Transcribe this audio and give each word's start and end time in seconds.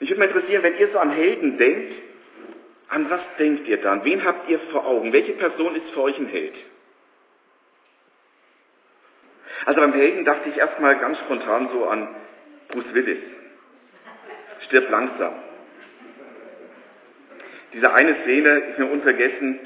Mich 0.00 0.10
würde 0.10 0.20
mal 0.20 0.28
interessieren, 0.28 0.62
wenn 0.62 0.78
ihr 0.78 0.88
so 0.92 0.98
an 0.98 1.10
Helden 1.10 1.58
denkt, 1.58 1.94
an 2.88 3.10
was 3.10 3.20
denkt 3.38 3.66
ihr 3.66 3.78
dann? 3.78 4.04
Wen 4.04 4.24
habt 4.24 4.48
ihr 4.48 4.58
vor 4.70 4.86
Augen? 4.86 5.12
Welche 5.12 5.32
Person 5.32 5.74
ist 5.74 5.90
für 5.90 6.02
euch 6.02 6.18
ein 6.18 6.28
Held? 6.28 6.54
Also 9.64 9.80
beim 9.80 9.92
Helden 9.92 10.24
dachte 10.24 10.48
ich 10.48 10.56
erstmal 10.56 10.96
ganz 10.98 11.18
spontan 11.18 11.68
so 11.72 11.86
an 11.88 12.14
Bruce 12.68 12.92
Willis. 12.92 13.18
Stirb 14.66 14.88
langsam. 14.90 15.34
Diese 17.72 17.92
eine 17.92 18.22
Szene 18.22 18.50
ist 18.50 18.78
mir 18.78 18.90
unvergessen, 18.90 19.58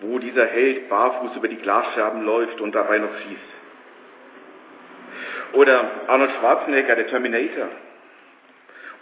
wo 0.00 0.18
dieser 0.18 0.46
Held 0.46 0.88
barfuß 0.88 1.36
über 1.36 1.48
die 1.48 1.58
Glasscherben 1.58 2.24
läuft 2.24 2.60
und 2.60 2.74
dabei 2.74 2.98
noch 2.98 3.14
schießt. 3.18 3.54
Oder 5.52 5.90
Arnold 6.08 6.32
Schwarzenegger, 6.40 6.96
der 6.96 7.06
Terminator. 7.06 7.68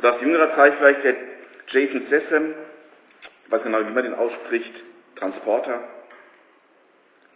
Oder 0.02 0.16
aus 0.16 0.20
jüngerer 0.20 0.52
Zeit 0.56 0.74
vielleicht 0.78 1.04
der 1.04 1.14
Jason 1.68 2.02
Statham, 2.08 2.54
ich 3.44 3.52
weiß 3.52 3.62
genau, 3.62 3.78
wie 3.86 3.92
man 3.92 4.02
den 4.02 4.14
ausspricht, 4.14 4.72
Transporter. 5.14 5.80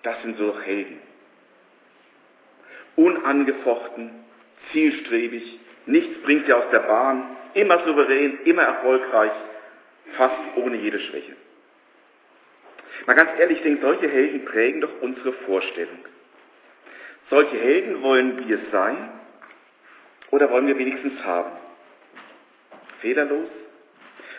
Das 0.03 0.21
sind 0.23 0.37
so 0.37 0.59
Helden. 0.61 0.99
Unangefochten, 2.97 4.11
zielstrebig, 4.73 5.61
nichts 5.87 6.21
bringt 6.23 6.47
sie 6.47 6.53
aus 6.55 6.69
der 6.73 6.81
Bahn, 6.81 7.37
immer 7.55 7.85
souverän, 7.87 8.41
immer 8.45 8.63
erfolgreich, 8.63 9.33
fast 10.17 10.57
ohne 10.57 10.77
jede 10.77 10.99
Schwäche. 10.99 11.37
Mal 13.07 13.15
ganz 13.15 13.31
ehrlich, 13.39 13.59
ich 13.59 13.63
denke, 13.63 13.83
solche 13.83 14.09
Helden 14.09 14.45
prägen 14.45 14.81
doch 14.81 15.03
unsere 15.03 15.33
Vorstellung. 15.33 16.05
Solche 17.31 17.59
Helden 17.59 18.03
wollen 18.03 18.49
wir 18.49 18.59
sein 18.73 19.09
oder 20.33 20.51
wollen 20.51 20.67
wir 20.67 20.79
wenigstens 20.79 21.23
haben? 21.25 21.66
Fehlerlos? 23.01 23.49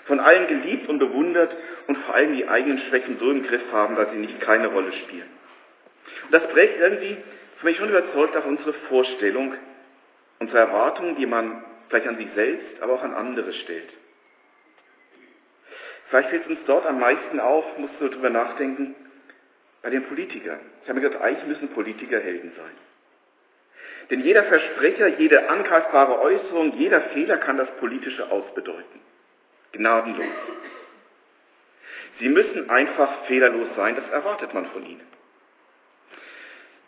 Von 0.05 0.19
allen 0.19 0.47
geliebt 0.47 0.87
und 0.87 0.99
bewundert 0.99 1.55
und 1.87 1.97
vor 1.97 2.15
allem 2.15 2.35
die 2.35 2.47
eigenen 2.47 2.79
Schwächen 2.79 3.17
so 3.19 3.29
im 3.29 3.43
Griff 3.43 3.71
haben, 3.71 3.95
dass 3.95 4.11
sie 4.11 4.17
nicht 4.17 4.39
keine 4.39 4.67
Rolle 4.67 4.93
spielen. 4.93 5.29
Und 6.25 6.33
das 6.33 6.47
prägt 6.49 6.79
irgendwie, 6.79 7.17
für 7.57 7.65
mich 7.65 7.77
schon 7.77 7.89
überzeugt, 7.89 8.35
auch 8.37 8.45
unsere 8.45 8.73
Vorstellung, 8.73 9.53
unsere 10.39 10.59
Erwartungen, 10.59 11.17
die 11.17 11.25
man 11.25 11.63
vielleicht 11.89 12.07
an 12.07 12.17
sich 12.17 12.27
selbst, 12.35 12.81
aber 12.81 12.93
auch 12.93 13.03
an 13.03 13.13
andere 13.13 13.51
stellt. 13.53 13.89
Vielleicht 16.09 16.29
fällt 16.29 16.43
es 16.43 16.51
uns 16.51 16.59
dort 16.65 16.85
am 16.85 16.99
meisten 16.99 17.39
auf, 17.39 17.65
musst 17.77 17.95
du 17.99 18.07
darüber 18.07 18.29
nachdenken, 18.29 18.95
bei 19.81 19.89
den 19.89 20.03
Politikern. 20.03 20.59
Ich 20.83 20.89
habe 20.89 20.99
mir 20.99 21.07
gesagt, 21.07 21.23
eigentlich 21.23 21.47
müssen 21.47 21.69
Politiker 21.69 22.19
Helden 22.19 22.51
sein. 22.55 22.86
Denn 24.09 24.21
jeder 24.21 24.43
Versprecher, 24.43 25.07
jede 25.19 25.49
angreifbare 25.49 26.19
Äußerung, 26.21 26.77
jeder 26.77 27.01
Fehler 27.13 27.37
kann 27.37 27.57
das 27.57 27.69
politische 27.79 28.31
ausbedeuten. 28.31 29.01
Gnadenlos. 29.73 30.25
Sie 32.19 32.29
müssen 32.29 32.69
einfach 32.69 33.25
fehlerlos 33.25 33.67
sein, 33.75 33.95
das 33.95 34.09
erwartet 34.09 34.53
man 34.53 34.65
von 34.67 34.85
ihnen. 34.85 35.05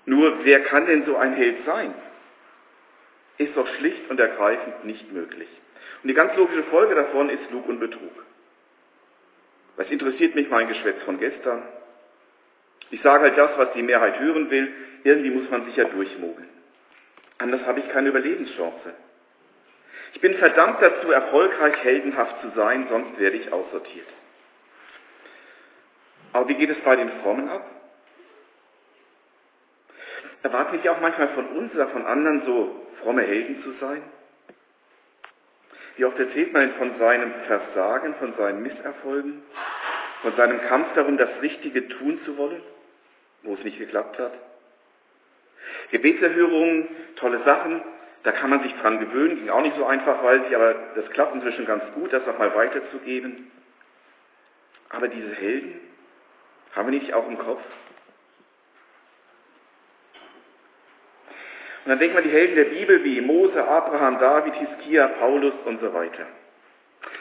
Nur 0.06 0.44
wer 0.44 0.64
kann 0.64 0.86
denn 0.86 1.06
so 1.06 1.18
ein 1.18 1.34
Held 1.34 1.66
sein? 1.66 1.94
Ist 3.38 3.56
doch 3.56 3.68
schlicht 3.76 4.10
und 4.10 4.20
ergreifend 4.20 4.86
nicht 4.86 5.12
möglich. 5.12 5.48
Und 6.02 6.08
die 6.08 6.14
ganz 6.14 6.36
logische 6.36 6.64
Folge 6.64 6.96
davon 6.96 7.30
ist 7.30 7.52
Lug 7.52 7.68
und 7.68 7.80
Betrug. 7.80 8.26
Was 9.76 9.90
interessiert 9.92 10.36
mich 10.36 10.50
mein 10.50 10.68
Geschwätz 10.68 11.02
von 11.04 11.20
gestern? 11.20 11.64
Ich 12.92 13.02
sage 13.02 13.24
halt 13.24 13.38
das, 13.38 13.52
was 13.58 13.72
die 13.74 13.84
Mehrheit 13.84 14.20
hören 14.20 14.50
will. 14.50 14.74
Irgendwie 15.04 15.30
muss 15.30 15.50
man 15.50 15.66
sich 15.66 15.76
ja 15.76 15.86
durchmogeln. 15.86 16.50
Anders 17.40 17.66
habe 17.66 17.80
ich 17.80 17.90
keine 17.90 18.10
Überlebenschance. 18.10 18.94
Ich 20.14 20.22
bin 20.22 20.36
verdammt 20.36 20.82
dazu, 20.82 21.12
erfolgreich 21.12 21.84
heldenhaft 21.84 22.42
zu 22.42 22.50
sein, 22.56 22.88
sonst 22.90 23.20
werde 23.20 23.38
ich 23.38 23.52
aussortiert. 23.52 24.08
Aber 26.34 26.48
wie 26.48 26.56
geht 26.56 26.70
es 26.70 26.80
bei 26.84 26.96
den 26.96 27.10
Frommen 27.22 27.50
ab? 27.50 27.66
Erwarten 30.44 30.80
ich 30.80 30.90
auch 30.90 31.00
manchmal 31.02 31.30
von 31.30 31.48
uns 31.48 31.74
oder 31.74 31.88
von 31.88 32.06
anderen 32.06 32.46
so 32.46 32.88
fromme 33.02 33.24
Helden 33.24 33.64
zu 33.64 33.74
sein? 33.80 34.02
Wie 35.96 36.06
oft 36.06 36.18
erzählt 36.20 36.54
man 36.54 36.74
von 36.76 36.98
seinem 36.98 37.34
Versagen, 37.48 38.16
von 38.16 38.34
seinen 38.38 38.64
Misserfolgen, 38.64 39.44
von 40.22 40.36
seinem 40.36 40.62
Kampf 40.62 40.94
darum, 40.96 41.18
das 41.18 41.30
Richtige 41.42 41.88
tun 41.90 42.20
zu 42.26 42.38
wollen, 42.38 42.62
wo 43.44 43.54
es 43.56 43.64
nicht 43.64 43.80
geklappt 43.80 44.18
hat? 44.18 44.34
Gebetserhörungen, 45.92 46.88
tolle 47.16 47.44
Sachen, 47.44 47.82
da 48.24 48.32
kann 48.32 48.50
man 48.50 48.62
sich 48.64 48.74
dran 48.76 49.00
gewöhnen, 49.00 49.38
ging 49.38 49.50
auch 49.50 49.62
nicht 49.62 49.76
so 49.78 49.86
einfach, 49.86 50.24
weil 50.24 50.48
sie, 50.48 50.56
aber 50.56 50.76
das 50.96 51.10
klappt 51.12 51.36
inzwischen 51.36 51.66
ganz 51.66 51.84
gut, 51.96 52.12
das 52.12 52.28
auch 52.28 52.38
mal 52.38 52.54
weiterzugeben. 52.54 53.50
Aber 54.90 55.08
diese 55.08 55.34
Helden, 55.36 55.80
haben 56.76 56.92
wir 56.92 57.00
nicht 57.00 57.14
auch 57.14 57.28
im 57.28 57.38
Kopf? 57.38 57.62
Und 61.86 61.90
dann 61.90 62.00
denkt 62.00 62.14
man 62.14 62.24
die 62.24 62.30
Helden 62.30 62.56
der 62.56 62.66
Bibel 62.66 63.04
wie 63.04 63.22
Mose, 63.22 63.64
Abraham, 63.66 64.20
David, 64.20 64.54
Hiskia, 64.56 65.08
Paulus 65.08 65.54
und 65.66 65.80
so 65.80 65.94
weiter. 65.94 66.28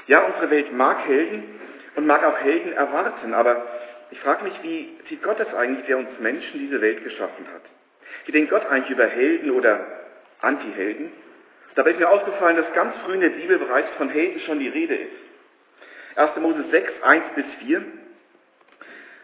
Ja, 0.09 0.25
unsere 0.25 0.51
Welt 0.51 0.73
mag 0.73 1.07
Helden 1.07 1.61
und 1.95 2.07
mag 2.07 2.25
auch 2.25 2.39
Helden 2.39 2.73
erwarten, 2.73 3.35
aber 3.35 3.67
ich 4.11 4.19
frage 4.21 4.45
mich, 4.45 4.55
wie 4.63 4.99
sieht 5.09 5.23
Gott 5.23 5.39
das 5.39 5.55
eigentlich, 5.55 5.87
der 5.87 5.99
uns 5.99 6.09
Menschen 6.19 6.59
diese 6.59 6.81
Welt 6.81 7.05
geschaffen 7.05 7.47
hat? 7.53 7.63
Wie 8.27 8.33
denkt 8.33 8.51
Gott 8.51 8.67
eigentlich 8.67 8.91
über 8.91 9.07
Helden 9.07 9.51
oder 9.51 9.87
Anti-Helden? 10.41 11.11
Dabei 11.75 11.93
ist 11.93 12.01
mir 12.01 12.11
aufgefallen, 12.11 12.57
dass 12.57 12.73
ganz 12.75 12.95
früh 13.05 13.15
in 13.15 13.21
der 13.21 13.29
Bibel 13.31 13.59
bereits 13.59 13.89
von 13.97 14.09
Helden 14.09 14.41
schon 14.41 14.59
die 14.59 14.69
Rede 14.69 14.95
ist. 14.95 15.13
1. 16.17 16.37
Mose 16.41 16.65
6, 16.71 17.03
1 17.03 17.25
bis 17.37 17.45
4. 17.61 17.83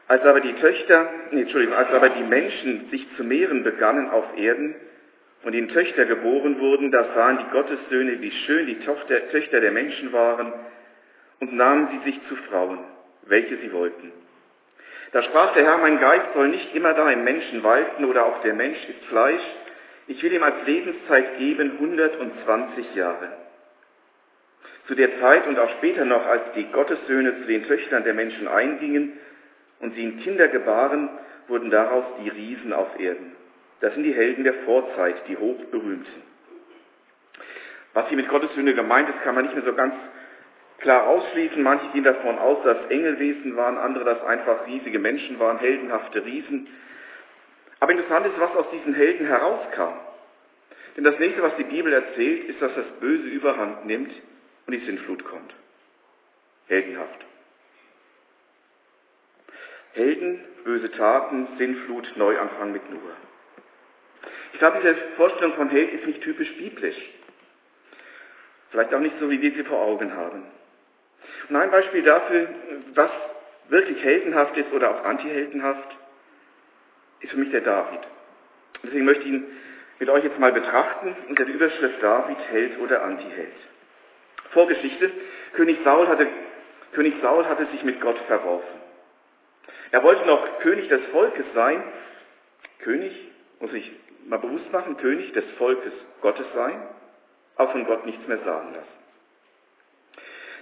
Als 0.06 0.22
aber 0.22 0.40
die 0.40 0.52
Töchter, 0.54 1.08
nee, 1.30 1.42
Entschuldigung, 1.42 1.74
als 1.74 1.90
aber 1.90 2.10
die 2.10 2.22
Menschen 2.22 2.88
sich 2.90 3.06
zu 3.16 3.24
mehren 3.24 3.64
begannen 3.64 4.10
auf 4.10 4.24
Erden 4.36 4.76
und 5.42 5.54
ihnen 5.54 5.68
Töchter 5.68 6.04
geboren 6.04 6.60
wurden, 6.60 6.90
da 6.90 7.04
sahen 7.14 7.38
die 7.38 7.50
Gottessöhne, 7.50 8.20
wie 8.20 8.30
schön 8.30 8.66
die 8.66 8.80
Tochter, 8.80 9.28
Töchter 9.30 9.60
der 9.60 9.72
Menschen 9.72 10.12
waren 10.12 10.52
und 11.40 11.54
nahmen 11.54 11.88
sie 11.90 12.10
sich 12.10 12.20
zu 12.28 12.36
Frauen, 12.48 12.78
welche 13.22 13.56
sie 13.56 13.72
wollten. 13.72 14.12
Da 15.14 15.22
sprach 15.22 15.52
der 15.52 15.62
Herr, 15.64 15.78
mein 15.78 16.00
Geist 16.00 16.32
soll 16.34 16.48
nicht 16.48 16.74
immer 16.74 16.92
da 16.92 17.08
im 17.08 17.22
Menschen 17.22 17.62
walten 17.62 18.04
oder 18.04 18.26
auch 18.26 18.42
der 18.42 18.52
Mensch 18.52 18.84
ist 18.88 19.04
Fleisch. 19.04 19.44
Ich 20.08 20.20
will 20.24 20.32
ihm 20.32 20.42
als 20.42 20.66
Lebenszeit 20.66 21.38
geben 21.38 21.70
120 21.78 22.96
Jahre. 22.96 23.28
Zu 24.88 24.96
der 24.96 25.20
Zeit 25.20 25.46
und 25.46 25.56
auch 25.56 25.70
später 25.78 26.04
noch, 26.04 26.26
als 26.26 26.42
die 26.56 26.64
Gottessöhne 26.64 27.38
zu 27.38 27.44
den 27.44 27.64
Töchtern 27.64 28.02
der 28.02 28.14
Menschen 28.14 28.48
eingingen 28.48 29.12
und 29.78 29.94
sie 29.94 30.02
ihnen 30.02 30.18
Kinder 30.18 30.48
gebaren, 30.48 31.08
wurden 31.46 31.70
daraus 31.70 32.06
die 32.24 32.28
Riesen 32.30 32.72
auf 32.72 32.98
Erden. 32.98 33.36
Das 33.82 33.94
sind 33.94 34.02
die 34.02 34.14
Helden 34.14 34.42
der 34.42 34.54
Vorzeit, 34.64 35.28
die 35.28 35.36
hochberühmten. 35.36 36.22
Was 37.92 38.08
hier 38.08 38.16
mit 38.16 38.28
Gottessöhne 38.28 38.74
gemeint 38.74 39.08
ist, 39.10 39.22
kann 39.22 39.36
man 39.36 39.44
nicht 39.44 39.54
mehr 39.54 39.64
so 39.64 39.74
ganz 39.74 39.94
klar 40.84 41.08
ausschließen. 41.08 41.62
Manche 41.62 41.88
gehen 41.88 42.04
davon 42.04 42.38
aus, 42.38 42.62
dass 42.62 42.76
Engelwesen 42.90 43.56
waren, 43.56 43.78
andere, 43.78 44.04
dass 44.04 44.22
einfach 44.22 44.66
riesige 44.66 45.00
Menschen 45.00 45.40
waren, 45.40 45.58
heldenhafte 45.58 46.24
Riesen. 46.24 46.68
Aber 47.80 47.92
interessant 47.92 48.26
ist, 48.26 48.38
was 48.38 48.54
aus 48.54 48.66
diesen 48.70 48.94
Helden 48.94 49.26
herauskam. 49.26 49.94
Denn 50.96 51.04
das 51.04 51.18
nächste, 51.18 51.42
was 51.42 51.56
die 51.56 51.64
Bibel 51.64 51.92
erzählt, 51.92 52.44
ist, 52.44 52.62
dass 52.62 52.74
das 52.74 52.86
Böse 53.00 53.26
überhand 53.26 53.86
nimmt 53.86 54.12
und 54.66 54.72
die 54.72 54.84
Sintflut 54.86 55.24
kommt. 55.24 55.52
Heldenhaft. 56.68 57.24
Helden, 59.94 60.40
böse 60.64 60.90
Taten, 60.92 61.48
Sinnflut, 61.58 62.12
Neuanfang 62.16 62.72
mit 62.72 62.88
Noah. 62.90 63.16
Ich 64.52 64.58
glaube, 64.58 64.78
diese 64.82 64.94
Vorstellung 65.16 65.54
von 65.54 65.68
Held 65.70 65.92
ist 65.94 66.06
nicht 66.06 66.22
typisch 66.22 66.52
biblisch. 66.56 66.96
Vielleicht 68.70 68.92
auch 68.94 69.00
nicht 69.00 69.18
so, 69.18 69.30
wie 69.30 69.40
wir 69.40 69.52
sie 69.52 69.64
vor 69.64 69.80
Augen 69.80 70.14
haben. 70.14 70.44
Und 71.48 71.56
ein 71.56 71.70
Beispiel 71.70 72.02
dafür, 72.02 72.48
was 72.94 73.10
wirklich 73.68 74.02
heldenhaft 74.02 74.56
ist 74.56 74.72
oder 74.72 74.90
auch 74.90 75.04
antiheldenhaft, 75.04 75.96
ist 77.20 77.30
für 77.30 77.38
mich 77.38 77.50
der 77.50 77.62
David. 77.62 78.00
Deswegen 78.82 79.04
möchte 79.04 79.22
ich 79.22 79.28
ihn 79.28 79.46
mit 79.98 80.08
euch 80.10 80.24
jetzt 80.24 80.38
mal 80.38 80.52
betrachten 80.52 81.16
unter 81.28 81.44
der 81.44 81.54
Überschrift 81.54 82.02
David, 82.02 82.38
Held 82.50 82.78
oder 82.80 83.02
Antiheld. 83.02 83.54
Vorgeschichte, 84.50 85.10
König 85.54 85.78
Saul 85.84 86.08
hatte, 86.08 86.26
König 86.92 87.14
Saul 87.22 87.46
hatte 87.46 87.66
sich 87.66 87.82
mit 87.84 88.00
Gott 88.00 88.18
verworfen. 88.26 88.80
Er 89.90 90.02
wollte 90.02 90.26
noch 90.26 90.58
König 90.60 90.88
des 90.88 91.04
Volkes 91.06 91.46
sein. 91.54 91.82
König, 92.80 93.12
muss 93.60 93.72
ich 93.72 93.90
mal 94.26 94.38
bewusst 94.38 94.70
machen, 94.72 94.96
König 94.96 95.32
des 95.32 95.44
Volkes 95.58 95.92
Gottes 96.20 96.46
sein, 96.54 96.82
auch 97.56 97.70
von 97.72 97.86
Gott 97.86 98.04
nichts 98.04 98.26
mehr 98.26 98.38
sagen 98.38 98.74
lassen. 98.74 99.03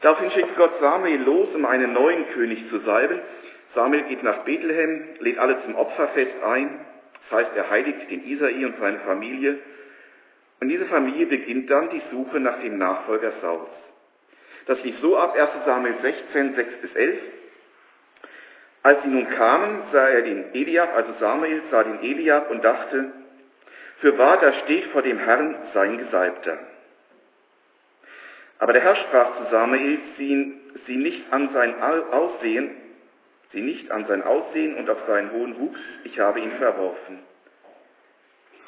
Daraufhin 0.03 0.31
schickt 0.33 0.57
Gott 0.57 0.73
Samuel 0.81 1.23
los, 1.23 1.49
um 1.55 1.65
einen 1.65 1.93
neuen 1.93 2.29
König 2.31 2.69
zu 2.69 2.81
salben. 2.81 3.21
Samuel 3.75 4.03
geht 4.03 4.23
nach 4.23 4.39
Bethlehem, 4.45 5.05
lädt 5.21 5.39
alle 5.39 5.63
zum 5.65 5.77
Opferfest 5.77 6.43
ein. 6.45 6.81
Das 7.31 7.39
heißt, 7.39 7.57
er 7.57 7.71
heiligt 7.71 8.11
den 8.11 8.27
Isai 8.27 8.67
und 8.67 8.79
seine 8.81 8.99
Familie. 9.01 9.59
Und 10.61 10.69
diese 10.69 10.87
Familie 10.87 11.27
beginnt 11.27 11.71
dann 11.71 11.91
die 11.91 12.03
Suche 12.11 12.41
nach 12.41 12.61
dem 12.61 12.79
Nachfolger 12.79 13.33
Sauls. 13.41 13.71
Das 14.67 14.83
lief 14.85 14.97
so 15.01 15.17
ab, 15.17 15.37
1 15.37 15.65
Samuel 15.65 15.95
16, 16.03 16.55
6 16.55 16.75
bis 16.83 16.95
11. 16.95 17.19
Als 18.83 19.03
sie 19.03 19.09
nun 19.09 19.29
kamen, 19.31 19.83
sah 19.93 20.09
er 20.09 20.23
den 20.23 20.53
Eliab, 20.55 20.95
also 20.95 21.13
Samuel 21.21 21.63
sah 21.71 21.85
den 21.85 22.03
Eliab 22.03 22.51
und 22.51 22.65
dachte, 22.65 23.13
für 24.01 24.19
wahr, 24.19 24.39
da 24.41 24.53
steht 24.65 24.87
vor 24.87 25.03
dem 25.03 25.19
Herrn 25.19 25.55
sein 25.75 25.99
Gesalbter. 25.99 26.59
Aber 28.63 28.73
der 28.73 28.83
Herr 28.83 28.95
sprach 28.95 29.39
zu 29.39 29.51
Samuel, 29.51 29.99
sieh, 30.17 30.55
sieh 30.87 30.97
nicht 30.97 31.33
an 31.33 31.53
sein 31.53 31.83
Aussehen, 31.83 32.71
sieh 33.51 33.61
nicht 33.61 33.91
an 33.91 34.07
sein 34.07 34.23
Aussehen 34.23 34.77
und 34.77 34.89
auf 34.89 34.99
seinen 35.09 35.33
hohen 35.33 35.59
Wuchs, 35.59 35.81
ich 36.05 36.17
habe 36.21 36.39
ihn 36.39 36.53
verworfen. 36.53 37.19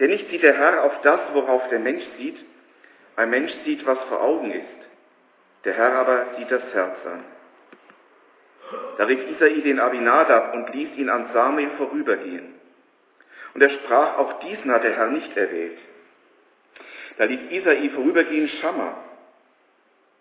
Denn 0.01 0.11
nicht 0.11 0.29
sieht 0.31 0.43
der 0.43 0.55
Herr 0.55 0.83
auf 0.83 1.01
das, 1.03 1.21
worauf 1.33 1.69
der 1.69 1.79
Mensch 1.79 2.03
sieht, 2.19 2.37
ein 3.15 3.31
Mensch 3.31 3.53
sieht, 3.65 3.87
was 3.87 4.01
vor 4.09 4.21
Augen 4.21 4.51
ist. 4.51 4.81
Der 5.65 5.75
Herr 5.75 5.93
aber 5.93 6.27
sieht 6.39 6.51
das 6.51 6.65
Herz 6.73 6.97
an. 7.07 7.25
Da 8.99 9.05
rief 9.05 9.21
Isai 9.31 9.61
den 9.61 9.79
Abinadab 9.79 10.55
und 10.55 10.75
ließ 10.75 10.97
ihn 10.97 11.09
an 11.09 11.31
Samuel 11.33 11.71
vorübergehen. 11.79 12.53
Und 13.55 13.63
er 13.63 13.71
sprach, 13.71 14.19
auch 14.19 14.41
diesen 14.41 14.73
hat 14.73 14.83
der 14.83 14.97
Herr 14.97 15.07
nicht 15.07 15.37
erwählt. 15.37 15.79
Da 17.17 17.27
ließ 17.27 17.53
Isai 17.53 17.91
vorübergehen 17.95 18.49
Schammer. 18.61 19.04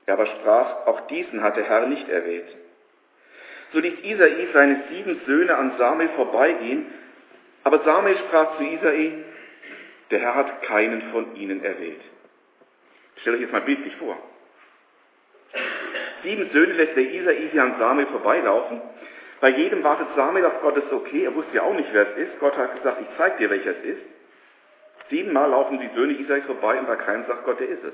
Er 0.05 0.13
aber 0.13 0.25
sprach, 0.25 0.87
auch 0.87 1.07
diesen 1.07 1.43
hat 1.43 1.55
der 1.57 1.63
Herr 1.63 1.85
nicht 1.87 2.07
erwählt. 2.09 2.47
So 3.71 3.79
ließ 3.79 4.03
Isai 4.03 4.47
seine 4.53 4.83
sieben 4.89 5.21
Söhne 5.25 5.55
an 5.55 5.73
Samuel 5.77 6.09
vorbeigehen, 6.09 6.85
aber 7.63 7.79
Samuel 7.83 8.17
sprach 8.17 8.57
zu 8.57 8.63
Isai, 8.63 9.23
der 10.11 10.19
Herr 10.19 10.35
hat 10.35 10.61
keinen 10.63 11.01
von 11.11 11.35
ihnen 11.35 11.63
erwählt. 11.63 12.01
Stellt 13.21 13.37
euch 13.37 13.41
jetzt 13.43 13.53
mal 13.53 13.61
bildlich 13.61 13.95
vor. 13.95 14.17
Sieben 16.23 16.49
Söhne 16.51 16.73
lässt 16.73 16.95
der 16.95 17.09
Isai 17.09 17.49
sie 17.51 17.59
an 17.59 17.75
Samuel 17.79 18.07
vorbeilaufen. 18.07 18.81
Bei 19.39 19.49
jedem 19.49 19.83
wartet 19.83 20.07
Samuel 20.15 20.45
auf 20.45 20.61
Gottes 20.61 20.83
Okay. 20.91 21.25
Er 21.25 21.35
wusste 21.35 21.55
ja 21.55 21.63
auch 21.63 21.73
nicht, 21.73 21.89
wer 21.91 22.09
es 22.09 22.17
ist. 22.17 22.39
Gott 22.39 22.55
hat 22.57 22.75
gesagt, 22.75 23.01
ich 23.01 23.07
zeig 23.17 23.37
dir, 23.37 23.49
welcher 23.49 23.71
es 23.71 23.83
ist. 23.83 24.01
Siebenmal 25.09 25.49
laufen 25.49 25.79
die 25.79 25.89
Söhne 25.95 26.13
Isais 26.13 26.45
vorbei 26.45 26.79
und 26.79 26.87
bei 26.87 26.95
keinem 26.95 27.25
sagt 27.27 27.43
Gott, 27.43 27.59
der 27.59 27.69
ist 27.69 27.83
es. 27.83 27.93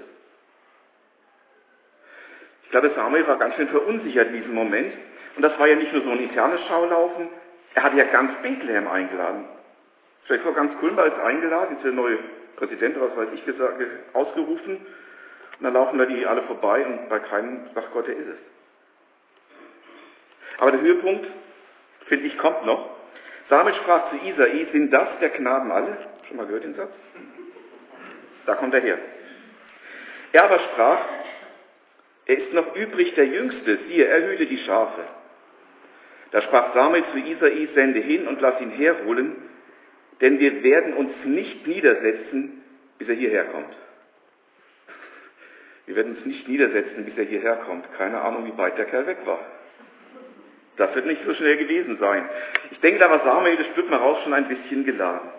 Ich 2.69 2.71
glaube, 2.71 2.91
Samuel 2.93 3.25
war 3.25 3.39
ganz 3.39 3.55
schön 3.55 3.67
verunsichert 3.69 4.27
in 4.27 4.33
diesem 4.35 4.53
Moment. 4.53 4.93
Und 5.35 5.41
das 5.41 5.57
war 5.57 5.65
ja 5.65 5.75
nicht 5.75 5.91
nur 5.91 6.03
so 6.03 6.11
ein 6.11 6.19
internes 6.19 6.61
Schaulaufen. 6.67 7.27
Er 7.73 7.81
hatte 7.81 7.97
ja 7.97 8.03
ganz 8.03 8.31
Bethlehem 8.43 8.87
eingeladen. 8.87 9.45
Stell 10.25 10.37
dir 10.37 10.43
vor, 10.43 10.53
ganz 10.53 10.77
Kulmbach 10.79 11.05
ist 11.05 11.17
eingeladen, 11.17 11.77
ist 11.77 11.83
der 11.83 11.93
neue 11.93 12.19
Präsident, 12.57 12.95
was 13.01 13.17
weiß 13.17 13.29
ich, 13.33 13.43
gesagt, 13.43 13.81
ausgerufen. 14.13 14.75
Und 14.75 15.63
dann 15.63 15.73
laufen 15.73 15.97
da 15.97 16.05
die 16.05 16.27
alle 16.27 16.43
vorbei 16.43 16.85
und 16.85 17.09
bei 17.09 17.17
keinem 17.17 17.61
sagt 17.73 17.91
Gott, 17.91 18.05
der 18.05 18.15
ist 18.15 18.27
es. 18.27 18.37
Aber 20.59 20.71
der 20.71 20.81
Höhepunkt, 20.81 21.25
finde 22.05 22.27
ich, 22.27 22.37
kommt 22.37 22.67
noch. 22.67 22.87
Samuel 23.49 23.73
sprach 23.73 24.11
zu 24.11 24.17
Isai, 24.17 24.67
sind 24.71 24.91
das 24.93 25.07
der 25.19 25.31
Knaben 25.31 25.71
alle? 25.71 25.97
Schon 26.27 26.37
mal 26.37 26.45
gehört 26.45 26.65
den 26.65 26.75
Satz? 26.75 26.91
Da 28.45 28.53
kommt 28.53 28.75
er 28.75 28.81
her. 28.81 28.99
Er 30.33 30.43
aber 30.43 30.59
sprach, 30.59 30.99
er 32.29 32.37
ist 32.37 32.53
noch 32.53 32.75
übrig 32.75 33.15
der 33.15 33.25
Jüngste, 33.25 33.79
siehe, 33.87 34.05
er 34.05 34.29
hüte 34.29 34.45
die 34.45 34.59
Schafe. 34.59 35.01
Da 36.29 36.43
sprach 36.43 36.75
Samuel 36.75 37.03
zu 37.11 37.17
Isai, 37.17 37.69
sende 37.73 38.01
hin 38.01 38.27
und 38.27 38.39
lass 38.39 38.61
ihn 38.61 38.69
herholen, 38.69 39.35
denn 40.21 40.37
wir 40.37 40.61
werden 40.61 40.93
uns 40.93 41.11
nicht 41.25 41.65
niedersetzen, 41.65 42.61
bis 42.99 43.09
er 43.09 43.15
hierher 43.15 43.45
kommt. 43.45 43.75
Wir 45.87 45.95
werden 45.95 46.17
uns 46.17 46.25
nicht 46.27 46.47
niedersetzen, 46.47 47.03
bis 47.03 47.17
er 47.17 47.23
hierher 47.23 47.55
kommt. 47.65 47.91
Keine 47.97 48.21
Ahnung, 48.21 48.45
wie 48.45 48.55
weit 48.59 48.77
der 48.77 48.85
Kerl 48.85 49.07
weg 49.07 49.17
war. 49.25 49.39
Das 50.77 50.93
wird 50.93 51.07
nicht 51.07 51.25
so 51.25 51.33
schnell 51.33 51.57
gewesen 51.57 51.97
sein. 51.97 52.29
Ich 52.69 52.79
denke, 52.79 52.99
da 52.99 53.09
war 53.09 53.23
Samuel, 53.23 53.57
das 53.57 53.65
spürt 53.67 53.89
man 53.89 54.01
raus, 54.01 54.19
schon 54.23 54.35
ein 54.35 54.47
bisschen 54.47 54.85
geladen. 54.85 55.31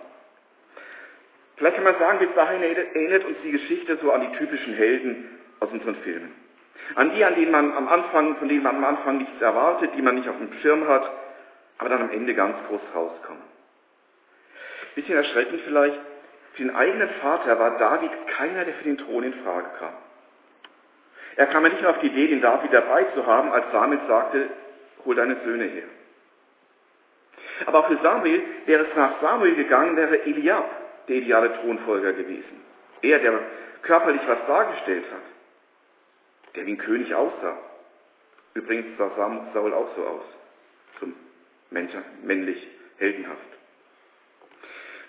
Vielleicht 1.57 1.77
kann 1.77 1.85
man 1.85 1.99
sagen, 2.01 2.19
bis 2.19 2.35
dahin 2.35 2.63
erinnert 2.63 3.27
uns 3.27 3.37
die 3.45 3.53
Geschichte 3.53 3.97
so 4.03 4.11
an 4.11 4.23
die 4.23 4.37
typischen 4.39 4.75
Helden 4.75 5.39
aus 5.61 5.71
unseren 5.71 5.95
Filmen. 6.03 6.40
An 6.95 7.15
die, 7.15 7.25
an 7.25 7.35
denen 7.35 7.53
man 7.53 7.73
am 7.77 7.89
Anfang, 7.89 8.37
von 8.37 8.49
denen 8.49 8.63
man 8.63 8.77
am 8.77 8.85
Anfang 8.85 9.19
nichts 9.19 9.41
erwartet, 9.41 9.91
die 9.97 10.03
man 10.03 10.17
nicht 10.17 10.29
auf 10.29 10.37
dem 10.39 10.53
Schirm 10.61 10.89
hat, 10.89 11.11
aber 11.79 11.89
dann 11.89 12.03
am 12.03 12.11
Ende 12.11 12.35
ganz 12.35 12.57
groß 12.69 12.81
rauskommen. 12.95 13.43
Bisschen 14.95 15.17
erschreckend 15.17 15.61
vielleicht, 15.65 15.99
für 16.55 16.63
den 16.63 16.75
eigenen 16.75 17.09
Vater 17.21 17.59
war 17.59 17.79
David 17.79 18.11
keiner, 18.37 18.65
der 18.65 18.75
für 18.75 18.85
den 18.85 18.99
Thron 18.99 19.23
in 19.23 19.35
Frage 19.45 19.69
kam. 19.79 19.93
Er 21.37 21.47
kam 21.47 21.63
ja 21.63 21.71
nicht 21.71 21.81
nur 21.81 21.91
auf 21.91 22.01
die 22.01 22.09
Idee, 22.09 22.27
den 22.27 22.43
David 22.43 22.73
dabei 22.73 23.05
zu 23.15 23.25
haben, 23.25 23.53
als 23.53 23.71
Samuel 23.73 24.01
sagte, 24.09 24.49
hol 25.05 25.15
deine 25.15 25.37
Söhne 25.45 25.65
her. 25.65 25.87
Aber 27.67 27.81
auch 27.81 27.89
für 27.89 27.99
Samuel 28.03 28.43
wäre 28.67 28.85
es 28.85 28.97
nach 28.97 29.21
Samuel 29.21 29.55
gegangen, 29.55 29.97
wäre 29.97 30.25
Eliab 30.25 30.69
der 31.09 31.17
ideale 31.17 31.55
Thronfolger 31.61 32.13
gewesen. 32.13 32.61
Er, 33.03 33.19
der 33.19 33.39
körperlich 33.83 34.23
was 34.27 34.39
dargestellt 34.47 35.05
hat, 35.11 35.23
der 36.55 36.67
wie 36.67 36.73
ein 36.73 36.79
König 36.79 37.15
aussah. 37.15 37.59
Übrigens 38.55 38.99
sah 38.99 39.11
Saul 39.55 39.73
auch 39.73 39.95
so 39.97 40.05
aus, 40.05 40.25
so 41.01 41.07
männlich, 41.71 42.67
heldenhaft. 42.99 43.41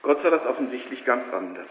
Gott 0.04 0.22
sah 0.24 0.30
das 0.30 0.46
offensichtlich 0.46 1.04
ganz 1.06 1.32
anders. 1.34 1.70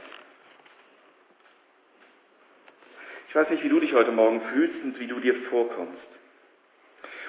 Ich 3.29 3.35
weiß 3.35 3.49
nicht, 3.51 3.63
wie 3.63 3.69
du 3.69 3.79
dich 3.79 3.93
heute 3.93 4.11
Morgen 4.11 4.41
fühlst 4.53 4.83
und 4.83 4.99
wie 4.99 5.07
du 5.07 5.21
dir 5.21 5.35
vorkommst. 5.51 6.03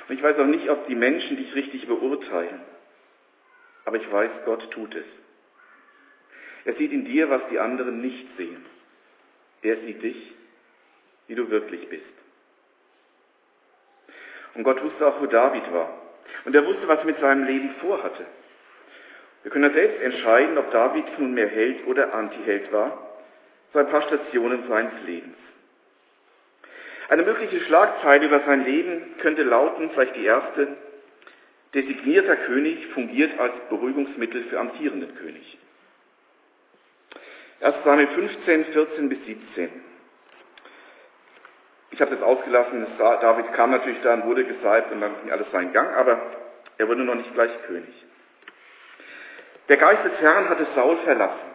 Und 0.07 0.15
ich 0.15 0.23
weiß 0.23 0.37
auch 0.39 0.47
nicht, 0.47 0.67
ob 0.69 0.87
die 0.87 0.95
Menschen 0.95 1.37
dich 1.37 1.53
richtig 1.53 1.87
beurteilen. 1.87 2.61
Aber 3.85 3.97
ich 3.97 4.11
weiß, 4.11 4.31
Gott 4.45 4.71
tut 4.71 4.95
es. 4.95 5.05
Er 6.65 6.73
sieht 6.75 6.91
in 6.91 7.05
dir, 7.05 7.29
was 7.29 7.41
die 7.51 7.59
anderen 7.59 8.01
nicht 8.01 8.27
sehen. 8.37 8.65
Er 9.61 9.77
sieht 9.77 10.01
dich, 10.01 10.33
wie 11.27 11.35
du 11.35 11.49
wirklich 11.49 11.87
bist. 11.87 12.20
Und 14.55 14.63
Gott 14.63 14.83
wusste 14.83 15.07
auch, 15.07 15.21
wo 15.21 15.25
David 15.25 15.71
war. 15.73 15.89
Und 16.45 16.55
er 16.55 16.65
wusste, 16.65 16.87
was 16.87 16.99
er 16.99 17.05
mit 17.05 17.19
seinem 17.19 17.45
Leben 17.45 17.75
vorhatte. 17.79 18.25
Wir 19.43 19.51
können 19.51 19.65
ja 19.65 19.71
selbst 19.71 20.01
entscheiden, 20.01 20.57
ob 20.57 20.71
David 20.71 21.19
nunmehr 21.19 21.47
Held 21.47 21.87
oder 21.87 22.13
Antiheld 22.13 22.71
war. 22.71 23.07
So 23.73 23.79
ein 23.79 23.89
paar 23.89 24.01
Stationen 24.03 24.67
seines 24.67 24.93
Lebens. 25.05 25.37
Eine 27.09 27.23
mögliche 27.23 27.59
Schlagzeile 27.61 28.25
über 28.25 28.41
sein 28.45 28.63
Leben 28.63 29.17
könnte 29.19 29.43
lauten, 29.43 29.89
vielleicht 29.91 30.15
die 30.15 30.25
erste, 30.25 30.67
designierter 31.73 32.35
König 32.35 32.87
fungiert 32.87 33.37
als 33.39 33.53
Beruhigungsmittel 33.69 34.43
für 34.45 34.59
amtierenden 34.59 35.15
König. 35.15 35.57
1 37.61 37.75
Samuel 37.83 38.07
15, 38.07 38.65
14 38.65 39.09
bis 39.09 39.25
17. 39.25 39.69
Ich 41.91 42.01
habe 42.01 42.15
das 42.15 42.23
ausgelassen, 42.23 42.87
David 42.97 43.53
kam 43.53 43.71
natürlich 43.71 44.01
da 44.01 44.13
und 44.13 44.25
wurde 44.25 44.45
gesalbt 44.45 44.91
und 44.91 45.01
dann 45.01 45.13
ging 45.21 45.31
alles 45.31 45.51
seinen 45.51 45.73
Gang, 45.73 45.93
aber 45.95 46.21
er 46.77 46.87
wurde 46.87 47.03
noch 47.03 47.15
nicht 47.15 47.33
gleich 47.33 47.51
König. 47.67 47.93
Der 49.67 49.77
Geist 49.77 50.03
des 50.05 50.19
Herrn 50.19 50.49
hatte 50.49 50.65
Saul 50.73 50.97
verlassen. 50.99 51.51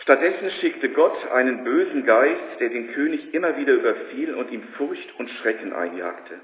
Stattdessen 0.00 0.50
schickte 0.60 0.90
Gott 0.90 1.30
einen 1.32 1.64
bösen 1.64 2.04
Geist, 2.04 2.60
der 2.60 2.68
den 2.68 2.92
König 2.92 3.34
immer 3.34 3.56
wieder 3.56 3.72
überfiel 3.72 4.34
und 4.34 4.50
ihm 4.50 4.62
Furcht 4.76 5.18
und 5.18 5.30
Schrecken 5.30 5.72
einjagte. 5.72 6.40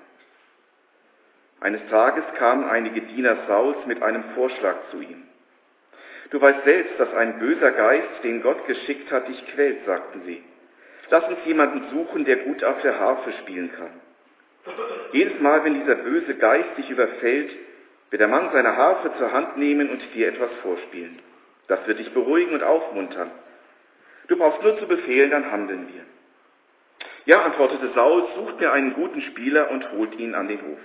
Eines 1.61 1.81
Tages 1.91 2.25
kamen 2.37 2.69
einige 2.69 3.01
Diener 3.01 3.37
Sauls 3.49 3.85
mit 3.87 4.03
einem 4.03 4.23
Vorschlag 4.35 4.77
zu 4.91 5.01
ihm. 5.01 5.25
Du 6.31 6.41
weißt 6.41 6.65
selbst, 6.65 7.01
dass 7.01 7.13
ein 7.15 7.39
böser 7.39 7.73
Geist, 7.73 8.23
den 8.23 8.43
Gott 8.43 8.67
geschickt 8.67 9.11
hat, 9.11 9.27
dich 9.29 9.45
quält, 9.55 9.85
sagten 9.87 10.23
sie. 10.25 10.43
Lass 11.11 11.25
uns 11.29 11.39
jemanden 11.47 11.91
suchen, 11.91 12.25
der 12.25 12.37
gut 12.37 12.63
auf 12.65 12.81
der 12.83 12.99
Harfe 12.99 13.33
spielen 13.41 13.73
kann. 13.73 14.01
Jedes 15.13 15.41
Mal, 15.41 15.65
wenn 15.65 15.81
dieser 15.81 15.95
böse 15.95 16.35
Geist 16.35 16.77
dich 16.77 16.91
überfällt, 16.91 17.51
wird 18.11 18.21
der 18.21 18.29
Mann 18.29 18.51
seine 18.53 18.77
Harfe 18.77 19.13
zur 19.19 19.33
Hand 19.33 19.57
nehmen 19.57 19.91
und 19.91 20.03
dir 20.15 20.29
etwas 20.29 20.51
vorspielen. 20.63 21.19
Das 21.67 21.87
wird 21.87 21.99
dich 21.99 22.13
beruhigen 22.13 22.55
und 22.55 22.63
aufmuntern. 22.63 23.31
Du 24.29 24.37
brauchst 24.37 24.63
nur 24.63 24.79
zu 24.79 24.87
befehlen, 24.87 25.31
dann 25.31 25.51
handeln 25.51 25.89
wir. 25.93 26.05
Ja, 27.25 27.43
antwortete 27.43 27.93
Saul, 27.95 28.27
sucht 28.35 28.61
mir 28.61 28.73
einen 28.73 28.95
guten 28.95 29.21
Spieler 29.23 29.71
und 29.71 29.91
holt 29.93 30.15
ihn 30.19 30.35
an 30.35 30.49
den 30.49 30.61
Hof. 30.63 30.79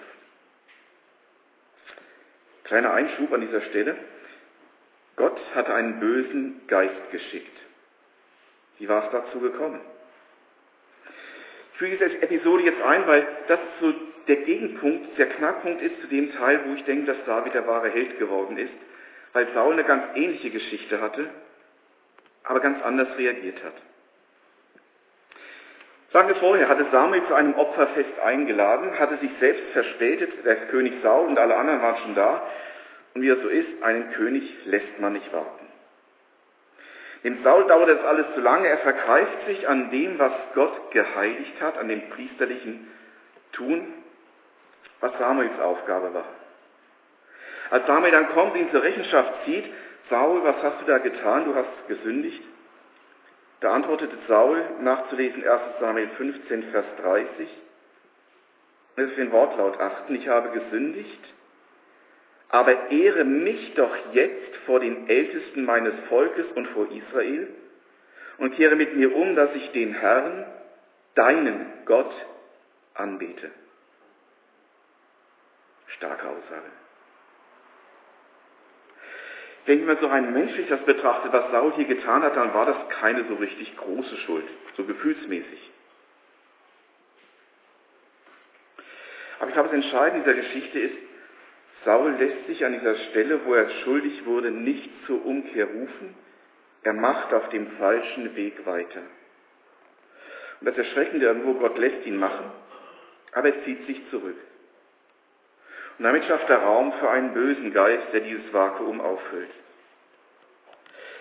Kleiner 2.66 2.94
Einschub 2.94 3.32
an 3.34 3.42
dieser 3.42 3.62
Stelle. 3.62 3.98
Gott 5.16 5.40
hatte 5.54 5.74
einen 5.74 6.00
bösen 6.00 6.62
Geist 6.68 7.12
geschickt. 7.12 7.58
Wie 8.80 8.90
war 8.90 9.06
es 9.06 9.12
dazu 9.12 9.40
gekommen? 9.40 9.80
Füge 11.78 11.98
diese 11.98 12.22
Episode 12.22 12.64
jetzt 12.64 12.82
ein, 12.82 13.08
weil 13.08 13.28
das 13.48 13.60
so 13.82 13.94
der 14.28 14.38
Gegenpunkt, 14.38 15.18
der 15.18 15.28
Knackpunkt 15.28 15.82
ist 15.82 16.02
zu 16.02 16.08
dem 16.08 16.32
Teil, 16.34 16.62
wo 16.66 16.76
ich 16.76 16.84
denke, 16.86 17.08
dass 17.08 17.26
David 17.26 17.54
der 17.54 17.68
wahre 17.68 17.90
Held 17.90 18.20
geworden 18.20 18.58
ist, 18.58 18.74
weil 19.34 19.48
Saul 19.54 19.74
eine 19.74 19.84
ganz 19.84 20.04
ähnliche 20.16 20.50
Geschichte 20.50 21.02
hatte 21.02 21.30
aber 22.44 22.60
ganz 22.60 22.82
anders 22.84 23.08
reagiert 23.18 23.64
hat. 23.64 23.74
Lange 26.12 26.36
vorher 26.36 26.70
hatte 26.70 26.86
Samuel 26.92 27.26
zu 27.26 27.34
einem 27.34 27.56
Opferfest 27.56 28.20
eingeladen, 28.24 29.00
hatte 29.00 29.18
sich 29.18 29.32
selbst 29.40 29.64
verspätet, 29.74 30.46
der 30.46 30.68
König 30.68 30.94
Saul 31.02 31.26
und 31.28 31.40
alle 31.40 31.56
anderen 31.56 31.82
waren 31.82 31.98
schon 31.98 32.16
da. 32.16 32.48
Und 33.16 33.24
wie 33.24 33.30
es 33.30 33.42
so 33.42 33.48
ist, 33.48 33.82
einen 33.82 34.12
König 34.12 34.44
lässt 34.66 35.00
man 35.00 35.14
nicht 35.14 35.34
warten. 35.34 35.66
Dem 37.24 37.42
Saul 37.44 37.68
dauerte 37.68 37.96
das 37.96 38.06
alles 38.06 38.26
zu 38.34 38.42
lange. 38.42 38.68
Er 38.68 38.80
vergreift 38.80 39.46
sich 39.48 39.68
an 39.68 39.92
dem, 39.92 40.20
was 40.20 40.34
Gott 40.56 40.92
geheiligt 40.92 41.62
hat, 41.62 41.78
an 41.78 41.88
dem 41.88 42.10
priesterlichen 42.10 42.92
Tun, 43.54 43.94
was 45.00 45.18
Samuels 45.18 45.58
Aufgabe 45.60 46.14
war. 46.14 46.26
Als 47.70 47.88
Samuel 47.88 48.12
dann 48.12 48.30
kommt, 48.30 48.56
ihn 48.56 48.70
zur 48.72 48.84
Rechenschaft 48.84 49.46
zieht, 49.46 49.66
Saul, 50.10 50.44
was 50.44 50.62
hast 50.62 50.82
du 50.82 50.86
da 50.86 50.98
getan? 50.98 51.46
Du 51.46 51.56
hast 51.56 51.88
gesündigt. 51.88 52.44
Da 53.62 53.72
antwortete 53.72 54.18
Saul, 54.28 54.62
nachzulesen 54.82 55.48
1 55.48 55.62
Samuel 55.80 56.10
15, 56.18 56.64
Vers 56.72 56.86
30. 57.02 57.48
Das 58.98 59.10
ist 59.10 59.18
den 59.18 59.32
Wortlaut 59.32 59.80
achten. 59.80 60.14
Ich 60.16 60.28
habe 60.28 60.50
gesündigt, 60.50 61.24
aber 62.54 62.92
ehre 62.92 63.24
mich 63.24 63.74
doch 63.74 64.14
jetzt 64.14 64.56
vor 64.68 64.80
den 64.80 65.10
Ältesten 65.10 65.66
meines 65.66 65.96
Volkes 66.08 66.46
und 66.54 66.68
vor 66.68 66.88
Israel 66.92 67.48
und 68.38 68.54
kehre 68.56 68.76
mit 68.76 68.96
mir 68.96 69.16
um, 69.16 69.36
dass 69.36 69.56
ich 69.56 69.72
den 69.72 69.96
Herrn, 69.96 70.46
deinen 71.16 71.66
Gott, 71.86 72.14
anbete. 72.94 73.50
Starke 75.98 76.28
Aussage. 76.28 76.70
Wenn 79.66 79.86
man 79.86 79.98
so 79.98 80.06
rein 80.06 80.32
menschlich 80.32 80.70
das 80.70 80.82
betrachtet, 80.82 81.34
was 81.34 81.50
Saul 81.50 81.74
hier 81.74 81.86
getan 81.86 82.22
hat, 82.22 82.36
dann 82.36 82.54
war 82.54 82.68
das 82.68 82.78
keine 83.00 83.24
so 83.24 83.34
richtig 83.34 83.76
große 83.78 84.18
Schuld, 84.18 84.46
so 84.78 84.84
gefühlsmäßig. 84.84 85.72
Aber 89.40 89.48
ich 89.48 89.54
glaube, 89.56 89.70
das 89.70 89.84
Entscheidende 89.84 90.24
dieser 90.24 90.36
Geschichte 90.36 90.80
ist, 90.80 91.13
Saul 91.86 92.12
lässt 92.12 92.48
sich 92.48 92.64
an 92.66 92.74
dieser 92.74 92.96
Stelle, 92.96 93.46
wo 93.46 93.54
er 93.54 93.70
schuldig 93.84 94.26
wurde, 94.26 94.52
nicht 94.52 94.90
zur 95.06 95.26
Umkehr 95.26 95.66
rufen. 95.66 96.16
Er 96.84 96.94
macht 96.94 97.34
auf 97.34 97.50
dem 97.50 97.68
falschen 97.78 98.36
Weg 98.36 98.66
weiter. 98.66 99.02
Und 100.60 100.68
das 100.68 100.78
Erschreckende 100.78 101.26
irgendwo, 101.26 101.56
Gott 101.56 101.78
lässt 101.78 102.06
ihn 102.06 102.18
machen, 102.18 102.52
aber 103.34 103.50
er 103.50 103.64
zieht 103.66 103.86
sich 103.86 104.02
zurück. 104.10 104.38
Und 105.98 106.06
damit 106.06 106.24
schafft 106.26 106.50
er 106.50 106.64
Raum 106.64 106.94
für 107.00 107.10
einen 107.10 107.34
bösen 107.34 107.74
Geist, 107.74 108.08
der 108.14 108.22
dieses 108.22 108.52
Vakuum 108.54 109.02
auffüllt. 109.02 109.52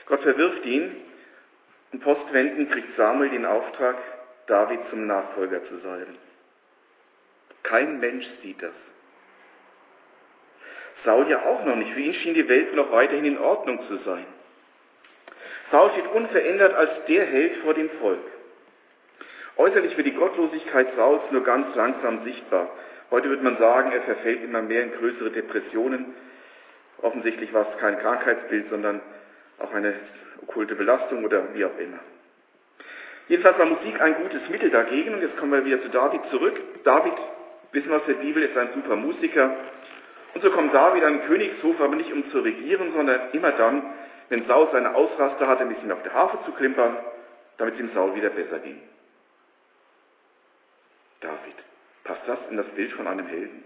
Gott 0.07 0.23
verwirft 0.23 0.64
ihn 0.64 0.97
und 1.92 2.00
postwendend 2.00 2.71
kriegt 2.71 2.97
Samuel 2.97 3.31
den 3.31 3.47
Auftrag, 3.47 3.97
David 4.47 4.81
zum 4.90 5.07
Nachfolger 5.07 5.64
zu 5.66 5.78
salben. 5.78 6.16
Kein 7.62 8.00
Mensch 8.00 8.26
sieht 8.42 8.62
das. 8.62 8.73
Saul 11.05 11.29
ja 11.29 11.43
auch 11.45 11.65
noch 11.65 11.77
nicht. 11.77 11.93
Für 11.93 12.01
ihn 12.01 12.15
schien 12.15 12.35
die 12.35 12.49
Welt 12.49 12.75
noch 12.75 12.93
weiterhin 12.93 13.25
in 13.25 13.39
Ordnung 13.39 13.81
zu 13.89 13.97
sein. 14.05 14.25
Saul 15.71 15.91
steht 15.93 16.07
unverändert 16.13 16.75
als 16.75 16.91
der 17.09 17.25
Held 17.25 17.57
vor 17.59 17.75
dem 17.75 17.91
Volk. 18.01 18.21
Äußerlich 19.57 19.97
wird 19.97 20.07
die 20.07 20.15
Gottlosigkeit 20.15 20.95
Sauls 20.97 21.23
nur 21.31 21.45
ganz 21.45 21.75
langsam 21.75 22.25
sichtbar. 22.25 22.71
Heute 23.11 23.29
wird 23.29 23.43
man 23.43 23.59
sagen, 23.59 23.93
er 23.93 24.03
verfällt 24.03 24.43
immer 24.43 24.63
mehr 24.63 24.85
in 24.85 24.93
größere 24.93 25.31
Depressionen. 25.31 26.15
Offensichtlich 27.03 27.53
war 27.53 27.67
es 27.71 27.79
kein 27.79 27.99
Krankheitsbild, 27.99 28.71
sondern 28.71 29.01
auch 29.59 29.73
eine 29.73 29.95
okkulte 30.43 30.75
Belastung 30.75 31.25
oder 31.25 31.55
wie 31.55 31.65
auch 31.65 31.79
immer. 31.79 31.99
Jedenfalls 33.29 33.59
war 33.59 33.67
Musik 33.67 34.01
ein 34.01 34.15
gutes 34.15 34.49
Mittel 34.49 34.71
dagegen. 34.71 35.15
Und 35.15 35.23
jetzt 35.23 35.37
kommen 35.37 35.53
wir 35.53 35.65
wieder 35.65 35.83
zu 35.83 35.89
David 35.89 36.21
zurück. 36.31 36.59
David, 36.85 37.15
wissen 37.73 37.91
wir 37.91 37.97
aus 37.97 38.07
der 38.07 38.15
Bibel, 38.15 38.43
ist 38.43 38.57
ein 38.57 38.71
super 38.75 38.97
Musiker. 38.97 39.55
Und 40.35 40.43
so 40.43 40.51
kommt 40.51 40.75
David 40.75 41.05
an 41.05 41.19
den 41.19 41.27
Königshof, 41.27 41.81
aber 41.81 41.95
nicht 41.97 42.12
um 42.12 42.31
zu 42.31 42.41
regieren, 42.41 42.93
sondern 42.95 43.31
immer 43.33 43.53
dann, 43.53 43.83
wenn 44.29 44.47
Saul 44.47 44.69
seine 44.73 44.95
Ausraster 44.95 45.47
hatte, 45.47 45.62
ein 45.62 45.69
bisschen 45.69 45.93
auf 45.93 46.03
der 46.03 46.15
Harfe 46.15 46.39
zu 46.47 46.53
klimpern, 46.53 46.97
damit 47.59 47.75
es 47.75 47.81
dem 47.81 47.93
Saul 47.93 48.15
wieder 48.15 48.31
besser 48.31 48.59
ging. 48.61 48.81
David. 51.21 51.55
Passt 52.05 52.23
das 52.27 52.39
in 52.51 52.57
das 52.57 52.67
Bild 52.75 52.93
von 52.93 53.07
einem 53.07 53.27
Helden? 53.27 53.62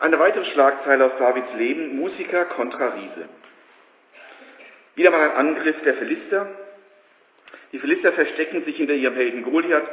Eine 0.00 0.18
weitere 0.18 0.44
Schlagzeile 0.46 1.06
aus 1.06 1.12
Davids 1.18 1.54
Leben, 1.56 1.96
Musiker 1.96 2.44
kontra 2.46 2.88
Riese. 2.88 3.28
Wieder 4.96 5.10
mal 5.10 5.30
ein 5.30 5.36
Angriff 5.36 5.80
der 5.82 5.94
Philister. 5.94 6.46
Die 7.72 7.78
Philister 7.78 8.12
verstecken 8.12 8.64
sich 8.64 8.76
hinter 8.76 8.94
ihrem 8.94 9.14
Helden 9.14 9.42
Goliath, 9.42 9.88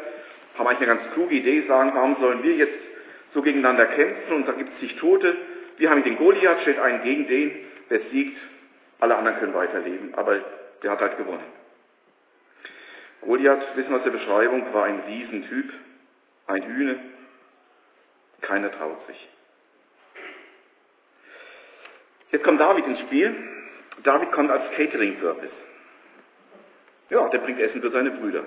haben 0.57 0.67
eigentlich 0.67 0.89
eine 0.89 0.99
ganz 0.99 1.13
kluge 1.13 1.33
Idee, 1.33 1.65
sagen, 1.67 1.91
warum 1.93 2.17
sollen 2.19 2.43
wir 2.43 2.55
jetzt 2.55 2.90
so 3.33 3.41
gegeneinander 3.41 3.85
kämpfen 3.87 4.33
und 4.33 4.47
da 4.47 4.53
gibt 4.53 4.73
es 4.73 4.79
sich 4.81 4.95
Tote. 4.97 5.35
Wir 5.77 5.89
haben 5.89 6.03
den 6.03 6.17
Goliath, 6.17 6.61
stellt 6.61 6.79
einen 6.79 7.03
gegen 7.03 7.27
den, 7.27 7.51
wer 7.89 7.99
siegt, 8.11 8.37
alle 8.99 9.15
anderen 9.15 9.39
können 9.39 9.53
weiterleben, 9.53 10.13
aber 10.15 10.39
der 10.83 10.91
hat 10.91 10.99
halt 10.99 11.17
gewonnen. 11.17 11.43
Goliath, 13.21 13.75
wissen 13.75 13.89
wir 13.89 13.97
aus 13.97 14.03
der 14.03 14.11
Beschreibung, 14.11 14.73
war 14.73 14.85
ein 14.85 14.99
Riesentyp, 15.07 15.71
ein 16.47 16.63
Hühne. 16.63 16.99
Keiner 18.41 18.71
traut 18.71 19.05
sich. 19.07 19.29
Jetzt 22.31 22.43
kommt 22.43 22.59
David 22.59 22.85
ins 22.87 22.99
Spiel. 23.01 23.35
David 24.03 24.31
kommt 24.31 24.49
als 24.49 24.71
Catering-Service. 24.75 25.51
Ja, 27.09 27.27
der 27.27 27.39
bringt 27.39 27.59
Essen 27.59 27.81
für 27.81 27.91
seine 27.91 28.11
Brüder. 28.11 28.43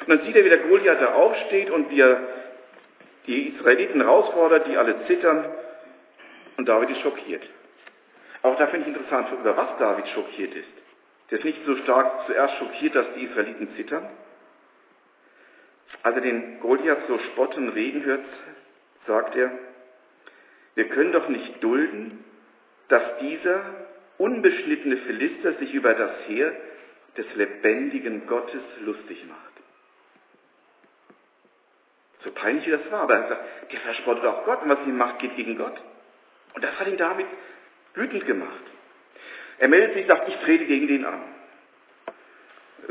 Und 0.00 0.08
dann 0.08 0.22
sieht 0.24 0.34
er, 0.34 0.44
wie 0.44 0.48
der 0.48 0.58
Goliath 0.58 1.00
da 1.00 1.14
aufsteht 1.14 1.70
und 1.70 1.90
wie 1.90 2.00
er 2.00 2.20
die 3.26 3.48
Israeliten 3.48 4.00
herausfordert, 4.00 4.66
die 4.66 4.76
alle 4.76 5.06
zittern. 5.06 5.44
Und 6.56 6.68
David 6.68 6.90
ist 6.90 7.00
schockiert. 7.00 7.42
Auch 8.42 8.56
da 8.58 8.66
finde 8.66 8.88
ich 8.88 8.96
interessant, 8.96 9.28
über 9.32 9.56
was 9.56 9.78
David 9.78 10.08
schockiert 10.08 10.54
ist. 10.54 10.68
Der 11.30 11.38
ist 11.38 11.44
nicht 11.44 11.64
so 11.64 11.76
stark 11.76 12.26
zuerst 12.26 12.56
schockiert, 12.56 12.94
dass 12.94 13.06
die 13.14 13.24
Israeliten 13.24 13.68
zittern. 13.76 14.08
Als 16.02 16.16
er 16.16 16.22
den 16.22 16.60
Goliath 16.60 17.06
so 17.06 17.18
spotten, 17.18 17.68
reden 17.68 18.04
hört, 18.04 18.24
sagt 19.06 19.36
er, 19.36 19.52
wir 20.74 20.88
können 20.88 21.12
doch 21.12 21.28
nicht 21.28 21.62
dulden, 21.62 22.24
dass 22.88 23.02
dieser 23.20 23.62
unbeschnittene 24.18 24.96
Philister 24.98 25.54
sich 25.54 25.72
über 25.72 25.94
das 25.94 26.10
Heer 26.26 26.52
des 27.16 27.26
lebendigen 27.34 28.26
Gottes 28.26 28.62
lustig 28.80 29.24
macht. 29.28 29.51
So 32.24 32.30
peinlich 32.30 32.66
wie 32.66 32.70
das 32.70 32.90
war, 32.90 33.02
aber 33.02 33.14
er 33.14 33.28
sagt, 33.28 33.72
der 33.72 33.80
verspottet 33.80 34.24
auch 34.24 34.44
Gott 34.44 34.62
und 34.62 34.68
was 34.68 34.78
sie 34.84 34.92
macht, 34.92 35.18
geht 35.18 35.36
gegen 35.36 35.58
Gott. 35.58 35.74
Und 36.54 36.62
das 36.62 36.78
hat 36.78 36.86
ihn 36.86 36.96
David 36.96 37.26
wütend 37.94 38.26
gemacht. 38.26 38.62
Er 39.58 39.68
meldet 39.68 39.94
sich, 39.94 40.06
sagt, 40.06 40.28
ich 40.28 40.36
trete 40.38 40.64
gegen 40.66 40.86
den 40.86 41.04
an. 41.04 41.20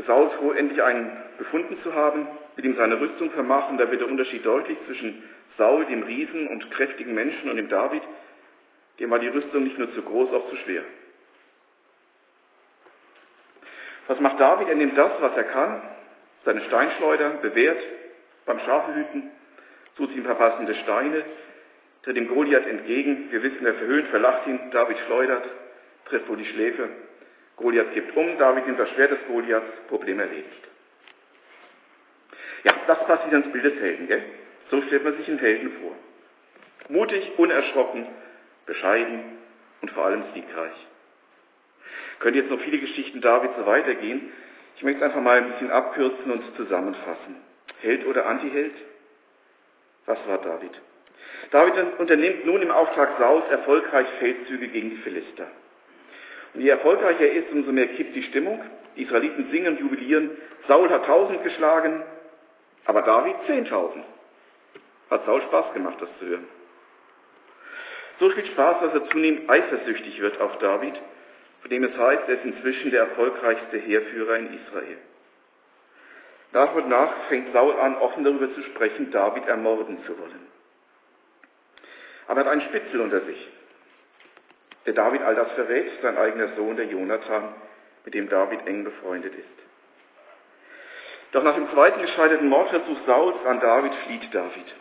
Saul 0.06 0.30
froh, 0.30 0.52
endlich 0.52 0.82
einen 0.82 1.16
gefunden 1.38 1.78
zu 1.82 1.94
haben, 1.94 2.26
mit 2.56 2.64
ihm 2.64 2.76
seine 2.76 3.00
Rüstung 3.00 3.30
vermachen. 3.30 3.78
Da 3.78 3.90
wird 3.90 4.00
der 4.00 4.08
Unterschied 4.08 4.44
deutlich 4.44 4.78
zwischen 4.86 5.22
Saul, 5.58 5.84
dem 5.86 6.02
Riesen 6.02 6.48
und 6.48 6.70
kräftigen 6.70 7.14
Menschen, 7.14 7.50
und 7.50 7.56
dem 7.56 7.68
David. 7.68 8.02
Dem 9.00 9.10
war 9.10 9.18
die 9.18 9.28
Rüstung 9.28 9.64
nicht 9.64 9.78
nur 9.78 9.92
zu 9.94 10.02
groß, 10.02 10.32
auch 10.32 10.48
zu 10.50 10.56
schwer. 10.56 10.82
Was 14.08 14.20
macht 14.20 14.40
David? 14.40 14.68
Er 14.68 14.74
nimmt 14.74 14.96
das, 14.96 15.12
was 15.20 15.36
er 15.36 15.44
kann, 15.44 15.82
seine 16.44 16.62
Steinschleuder, 16.62 17.30
bewährt 17.42 17.82
beim 18.46 18.58
Schafehüten, 18.60 19.30
sucht 19.96 20.14
ihm 20.14 20.24
verpassende 20.24 20.74
Steine, 20.74 21.24
tritt 22.02 22.16
dem 22.16 22.28
Goliath 22.28 22.66
entgegen. 22.66 23.30
Wir 23.30 23.42
wissen, 23.42 23.64
er 23.64 23.74
verhöhnt, 23.74 24.08
verlacht 24.08 24.46
ihn. 24.46 24.70
David 24.70 24.98
schleudert, 25.06 25.44
trifft 26.06 26.28
wohl 26.28 26.36
die 26.36 26.46
Schläfe. 26.46 26.88
Goliath 27.56 27.92
gibt 27.94 28.16
um, 28.16 28.38
David 28.38 28.66
nimmt 28.66 28.78
das 28.78 28.90
Schwert 28.90 29.12
des 29.12 29.24
Goliaths, 29.26 29.66
Problem 29.88 30.18
erledigt. 30.18 30.68
Ja, 32.64 32.74
das 32.86 33.04
passt 33.06 33.26
wieder 33.26 33.38
ins 33.38 33.52
Bild 33.52 33.64
des 33.64 33.74
Helden, 33.80 34.06
gell? 34.06 34.22
So 34.70 34.80
stellt 34.82 35.04
man 35.04 35.16
sich 35.16 35.28
einen 35.28 35.38
Helden 35.38 35.72
vor. 35.80 35.92
Mutig, 36.88 37.32
unerschrocken, 37.36 38.06
bescheiden 38.66 39.38
und 39.80 39.90
vor 39.90 40.06
allem 40.06 40.24
siegreich. 40.34 40.72
Könnte 42.20 42.38
jetzt 42.38 42.50
noch 42.50 42.60
viele 42.60 42.78
Geschichten 42.78 43.20
Davids 43.20 43.54
so 43.56 43.66
weitergehen. 43.66 44.32
Ich 44.76 44.82
möchte 44.82 45.00
es 45.00 45.04
einfach 45.04 45.20
mal 45.20 45.38
ein 45.38 45.52
bisschen 45.52 45.70
abkürzen 45.70 46.30
und 46.30 46.56
zusammenfassen. 46.56 47.36
Held 47.80 48.06
oder 48.06 48.26
Antiheld? 48.26 48.74
Was 50.06 50.18
war 50.26 50.38
David? 50.38 50.70
David 51.50 51.98
unternimmt 51.98 52.46
nun 52.46 52.62
im 52.62 52.70
Auftrag 52.70 53.18
Saus 53.18 53.44
erfolgreich 53.50 54.06
Feldzüge 54.18 54.68
gegen 54.68 54.90
die 54.90 54.96
Philister. 54.96 55.48
Und 56.54 56.60
je 56.60 56.68
erfolgreicher 56.68 57.26
er 57.26 57.32
ist, 57.32 57.50
umso 57.50 57.72
mehr 57.72 57.88
kippt 57.88 58.14
die 58.14 58.22
Stimmung. 58.24 58.62
Die 58.96 59.02
Israeliten 59.04 59.50
singen 59.50 59.74
und 59.74 59.80
jubilieren. 59.80 60.30
Saul 60.68 60.90
hat 60.90 61.06
tausend 61.06 61.42
geschlagen, 61.42 62.02
aber 62.84 63.02
David 63.02 63.36
zehntausend. 63.46 64.04
Hat 65.10 65.24
Saul 65.24 65.42
Spaß 65.42 65.72
gemacht, 65.72 65.96
das 66.00 66.08
zu 66.18 66.26
hören. 66.26 66.46
So 68.20 68.30
viel 68.30 68.44
Spaß, 68.46 68.80
dass 68.80 68.94
er 68.94 69.08
zunehmend 69.10 69.48
eifersüchtig 69.48 70.20
wird 70.20 70.40
auf 70.40 70.58
David 70.58 71.00
von 71.62 71.70
dem 71.70 71.84
es 71.84 71.96
heißt, 71.96 72.24
er 72.26 72.34
ist 72.34 72.44
inzwischen 72.44 72.90
der 72.90 73.02
erfolgreichste 73.02 73.78
Heerführer 73.78 74.36
in 74.36 74.58
Israel. 74.58 74.98
Nach 76.52 76.74
und 76.74 76.88
nach 76.88 77.28
fängt 77.28 77.52
Saul 77.52 77.78
an, 77.78 77.96
offen 77.96 78.24
darüber 78.24 78.52
zu 78.54 78.62
sprechen, 78.62 79.10
David 79.10 79.46
ermorden 79.46 79.98
zu 80.04 80.18
wollen. 80.18 80.46
Aber 82.28 82.40
er 82.40 82.46
hat 82.46 82.52
einen 82.52 82.62
Spitzel 82.62 83.00
unter 83.00 83.22
sich. 83.22 83.48
Der 84.86 84.92
David 84.92 85.22
all 85.22 85.34
das 85.34 85.52
verrät, 85.52 85.90
sein 86.02 86.18
eigener 86.18 86.54
Sohn, 86.56 86.76
der 86.76 86.86
Jonathan, 86.86 87.54
mit 88.04 88.14
dem 88.14 88.28
David 88.28 88.66
eng 88.66 88.84
befreundet 88.84 89.34
ist. 89.34 89.46
Doch 91.32 91.42
nach 91.42 91.54
dem 91.54 91.70
zweiten 91.70 92.02
gescheiterten 92.02 92.48
Mordversuch 92.48 92.98
Sauls 93.06 93.46
an 93.46 93.60
David 93.60 93.94
flieht 94.06 94.34
David. 94.34 94.74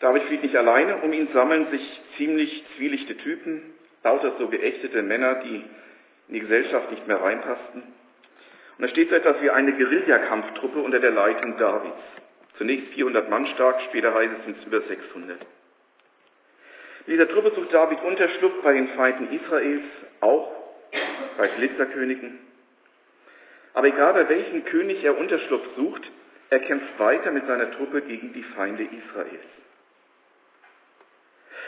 David 0.00 0.24
flieht 0.24 0.42
nicht 0.42 0.56
alleine, 0.56 0.96
um 0.98 1.12
ihn 1.12 1.28
sammeln 1.32 1.70
sich 1.70 2.00
ziemlich 2.16 2.64
zwielichte 2.76 3.16
Typen, 3.16 3.62
lauter 4.02 4.32
so 4.38 4.48
geächtete 4.48 5.02
Männer, 5.02 5.36
die 5.36 5.64
in 6.28 6.34
die 6.34 6.40
Gesellschaft 6.40 6.90
nicht 6.90 7.06
mehr 7.06 7.20
reinpassten. 7.20 7.82
Und 8.78 8.82
da 8.82 8.88
steht 8.88 9.10
so 9.10 9.16
etwas 9.16 9.40
wie 9.42 9.50
eine 9.50 9.72
Guerillakampftruppe 9.72 10.80
unter 10.80 10.98
der 10.98 11.10
Leitung 11.10 11.56
Davids. 11.58 11.96
Zunächst 12.58 12.92
400 12.94 13.28
Mann 13.28 13.46
stark, 13.48 13.80
später 13.82 14.14
heißt 14.14 14.32
es 14.40 14.44
sind 14.44 14.58
es 14.58 14.66
über 14.66 14.80
600. 14.82 15.40
In 17.06 17.12
dieser 17.12 17.28
Truppe 17.28 17.52
sucht 17.54 17.72
David 17.72 18.02
Unterschlupf 18.02 18.62
bei 18.62 18.72
den 18.72 18.88
Feinden 18.90 19.32
Israels, 19.32 19.84
auch 20.20 20.52
bei 21.36 21.48
Philisterkönigen. 21.48 22.38
Aber 23.74 23.86
egal 23.86 24.12
bei 24.12 24.28
welchem 24.28 24.64
König 24.64 25.02
er 25.02 25.18
Unterschlupf 25.18 25.66
sucht, 25.76 26.10
er 26.50 26.60
kämpft 26.60 26.98
weiter 26.98 27.30
mit 27.30 27.46
seiner 27.46 27.70
Truppe 27.72 28.02
gegen 28.02 28.32
die 28.34 28.42
Feinde 28.42 28.84
Israels. 28.84 29.46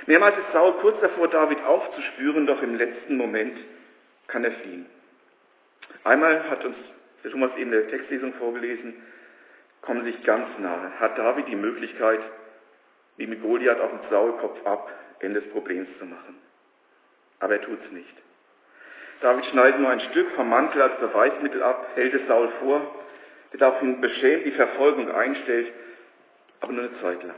Mehrmals 0.06 0.36
ist 0.36 0.52
Saul 0.52 0.74
kurz 0.74 1.00
davor, 1.00 1.28
David 1.28 1.62
aufzuspüren, 1.64 2.46
doch 2.46 2.62
im 2.62 2.76
letzten 2.76 3.16
Moment 3.16 3.56
kann 4.26 4.44
er 4.44 4.52
fliehen. 4.52 4.86
Einmal 6.04 6.48
hat 6.50 6.64
uns 6.64 6.76
der 7.24 7.30
Thomas 7.30 7.50
eben 7.56 7.70
der 7.70 7.88
Textlesung 7.88 8.34
vorgelesen, 8.34 9.02
kommen 9.80 10.04
sich 10.04 10.22
ganz 10.24 10.46
nahe. 10.58 10.92
Hat 11.00 11.18
David 11.18 11.48
die 11.48 11.56
Möglichkeit, 11.56 12.20
wie 13.16 13.26
mit 13.26 13.42
Goliath 13.42 13.80
auf 13.80 13.90
dem 13.90 14.10
Saulkopf 14.10 14.66
ab, 14.66 14.90
Ende 15.20 15.40
des 15.40 15.50
Problems 15.50 15.88
zu 15.98 16.04
machen. 16.04 16.36
Aber 17.40 17.54
er 17.54 17.62
tut 17.62 17.78
es 17.84 17.92
nicht. 17.92 18.14
David 19.20 19.46
schneidet 19.46 19.80
nur 19.80 19.90
ein 19.90 20.00
Stück 20.00 20.30
vom 20.32 20.50
Mantel 20.50 20.82
als 20.82 20.98
Beweismittel 20.98 21.62
ab, 21.62 21.86
hält 21.94 22.12
es 22.12 22.26
Saul 22.26 22.50
vor, 22.60 22.94
der 23.52 23.60
daraufhin 23.60 24.00
beschämt 24.00 24.44
die 24.44 24.52
Verfolgung 24.52 25.10
einstellt, 25.10 25.72
aber 26.60 26.72
nur 26.72 26.84
eine 26.84 27.00
Zeit 27.00 27.22
lang. 27.22 27.36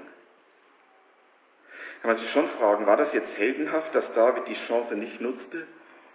Kann 2.03 2.11
man 2.11 2.19
sich 2.19 2.31
schon 2.33 2.49
fragen, 2.59 2.87
war 2.87 2.97
das 2.97 3.13
jetzt 3.13 3.37
heldenhaft, 3.37 3.95
dass 3.95 4.05
David 4.15 4.49
die 4.49 4.57
Chance 4.67 4.95
nicht 4.95 5.21
nutzte, 5.21 5.67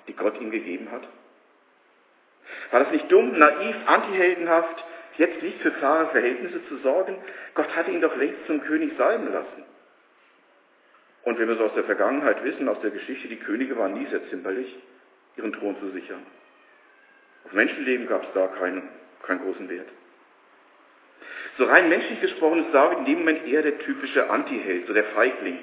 die 0.08 0.15
Gott 0.15 0.39
ihm 0.41 0.51
gegeben 0.51 0.89
hat? 0.91 1.03
War 2.72 2.81
das 2.81 2.91
nicht 2.91 3.12
dumm, 3.12 3.38
naiv, 3.38 3.75
antiheldenhaft, 3.86 4.86
jetzt 5.17 5.41
nicht 5.41 5.62
für 5.62 5.72
klare 5.72 6.08
Verhältnisse 6.08 6.65
zu 6.67 6.77
sorgen? 6.77 7.17
Gott 7.53 7.75
hatte 7.75 7.91
ihn 7.91 8.01
doch 8.01 8.15
längst 8.15 8.46
zum 8.48 8.62
König 8.62 8.93
salben 8.98 9.31
lassen. 9.31 9.65
Und 11.24 11.38
wenn 11.38 11.48
wir 11.48 11.55
so 11.55 11.65
aus 11.65 11.74
der 11.75 11.84
Vergangenheit 11.84 12.43
wissen, 12.43 12.67
aus 12.67 12.81
der 12.81 12.91
Geschichte, 12.91 13.27
die 13.27 13.38
Könige 13.38 13.77
waren 13.77 13.93
nie 13.93 14.08
sehr 14.08 14.27
zimperlich, 14.29 14.75
ihren 15.38 15.53
Thron 15.53 15.77
zu 15.79 15.89
sichern. 15.91 16.25
Auf 17.46 17.53
Menschenleben 17.53 18.08
gab 18.08 18.24
es 18.24 18.29
da 18.34 18.48
keinen, 18.48 18.89
keinen 19.24 19.41
großen 19.41 19.70
Wert. 19.70 19.88
So 21.58 21.65
rein 21.65 21.89
menschlich 21.89 22.22
gesprochen 22.22 22.65
ist 22.65 22.74
David 22.74 23.00
in 23.00 23.05
dem 23.05 23.20
Moment 23.20 23.48
eher 23.48 23.62
der 23.62 23.77
typische 23.79 24.29
Antiheld, 24.29 24.88
so 24.88 24.93
der 24.93 25.03
Feigling. 25.05 25.60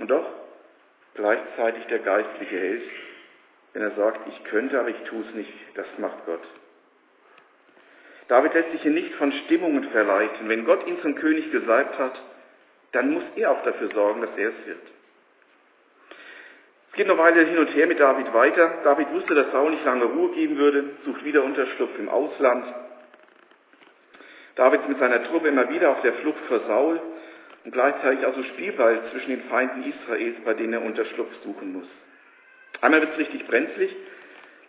Und 0.00 0.10
doch 0.10 0.26
gleichzeitig 1.14 1.84
der 1.86 1.98
geistliche 2.00 2.58
Held, 2.58 2.82
wenn 3.72 3.82
er 3.82 3.92
sagt, 3.92 4.28
ich 4.28 4.44
könnte, 4.44 4.78
aber 4.78 4.90
ich 4.90 5.02
tue 5.04 5.24
es 5.28 5.34
nicht, 5.34 5.52
das 5.74 5.86
macht 5.98 6.26
Gott. 6.26 6.42
David 8.28 8.54
lässt 8.54 8.72
sich 8.72 8.82
hier 8.82 8.92
nicht 8.92 9.14
von 9.14 9.32
Stimmungen 9.32 9.84
verleiten. 9.90 10.48
Wenn 10.48 10.64
Gott 10.64 10.86
ihn 10.86 11.00
zum 11.00 11.14
König 11.14 11.50
gesalbt 11.50 11.98
hat, 11.98 12.20
dann 12.92 13.10
muss 13.10 13.24
er 13.36 13.50
auch 13.50 13.62
dafür 13.64 13.90
sorgen, 13.92 14.20
dass 14.20 14.30
er 14.36 14.50
es 14.50 14.66
wird. 14.66 14.82
Es 16.90 16.96
geht 16.96 17.08
noch 17.08 17.18
weiter 17.18 17.40
hin 17.40 17.58
und 17.58 17.74
her 17.74 17.86
mit 17.86 17.98
David 17.98 18.32
weiter. 18.34 18.80
David 18.84 19.10
wusste, 19.12 19.34
dass 19.34 19.50
Saul 19.50 19.70
nicht 19.70 19.84
lange 19.84 20.04
Ruhe 20.04 20.30
geben 20.32 20.58
würde, 20.58 20.84
sucht 21.06 21.24
wieder 21.24 21.42
Unterschlupf 21.42 21.98
im 21.98 22.10
Ausland. 22.10 22.66
David 24.56 24.82
ist 24.82 24.88
mit 24.90 24.98
seiner 24.98 25.24
Truppe 25.24 25.48
immer 25.48 25.70
wieder 25.70 25.90
auf 25.90 26.02
der 26.02 26.12
Flucht 26.14 26.40
vor 26.48 26.60
Saul 26.66 27.00
und 27.64 27.72
gleichzeitig 27.72 28.26
also 28.26 28.42
Spielball 28.42 29.00
zwischen 29.10 29.30
den 29.30 29.42
Feinden 29.44 29.84
Israels, 29.84 30.36
bei 30.44 30.52
denen 30.52 30.74
er 30.74 30.82
Unterschlupf 30.82 31.30
suchen 31.42 31.72
muss. 31.72 31.88
Einmal 32.82 33.00
wird 33.00 33.12
es 33.12 33.18
richtig 33.18 33.46
brenzlig. 33.46 33.94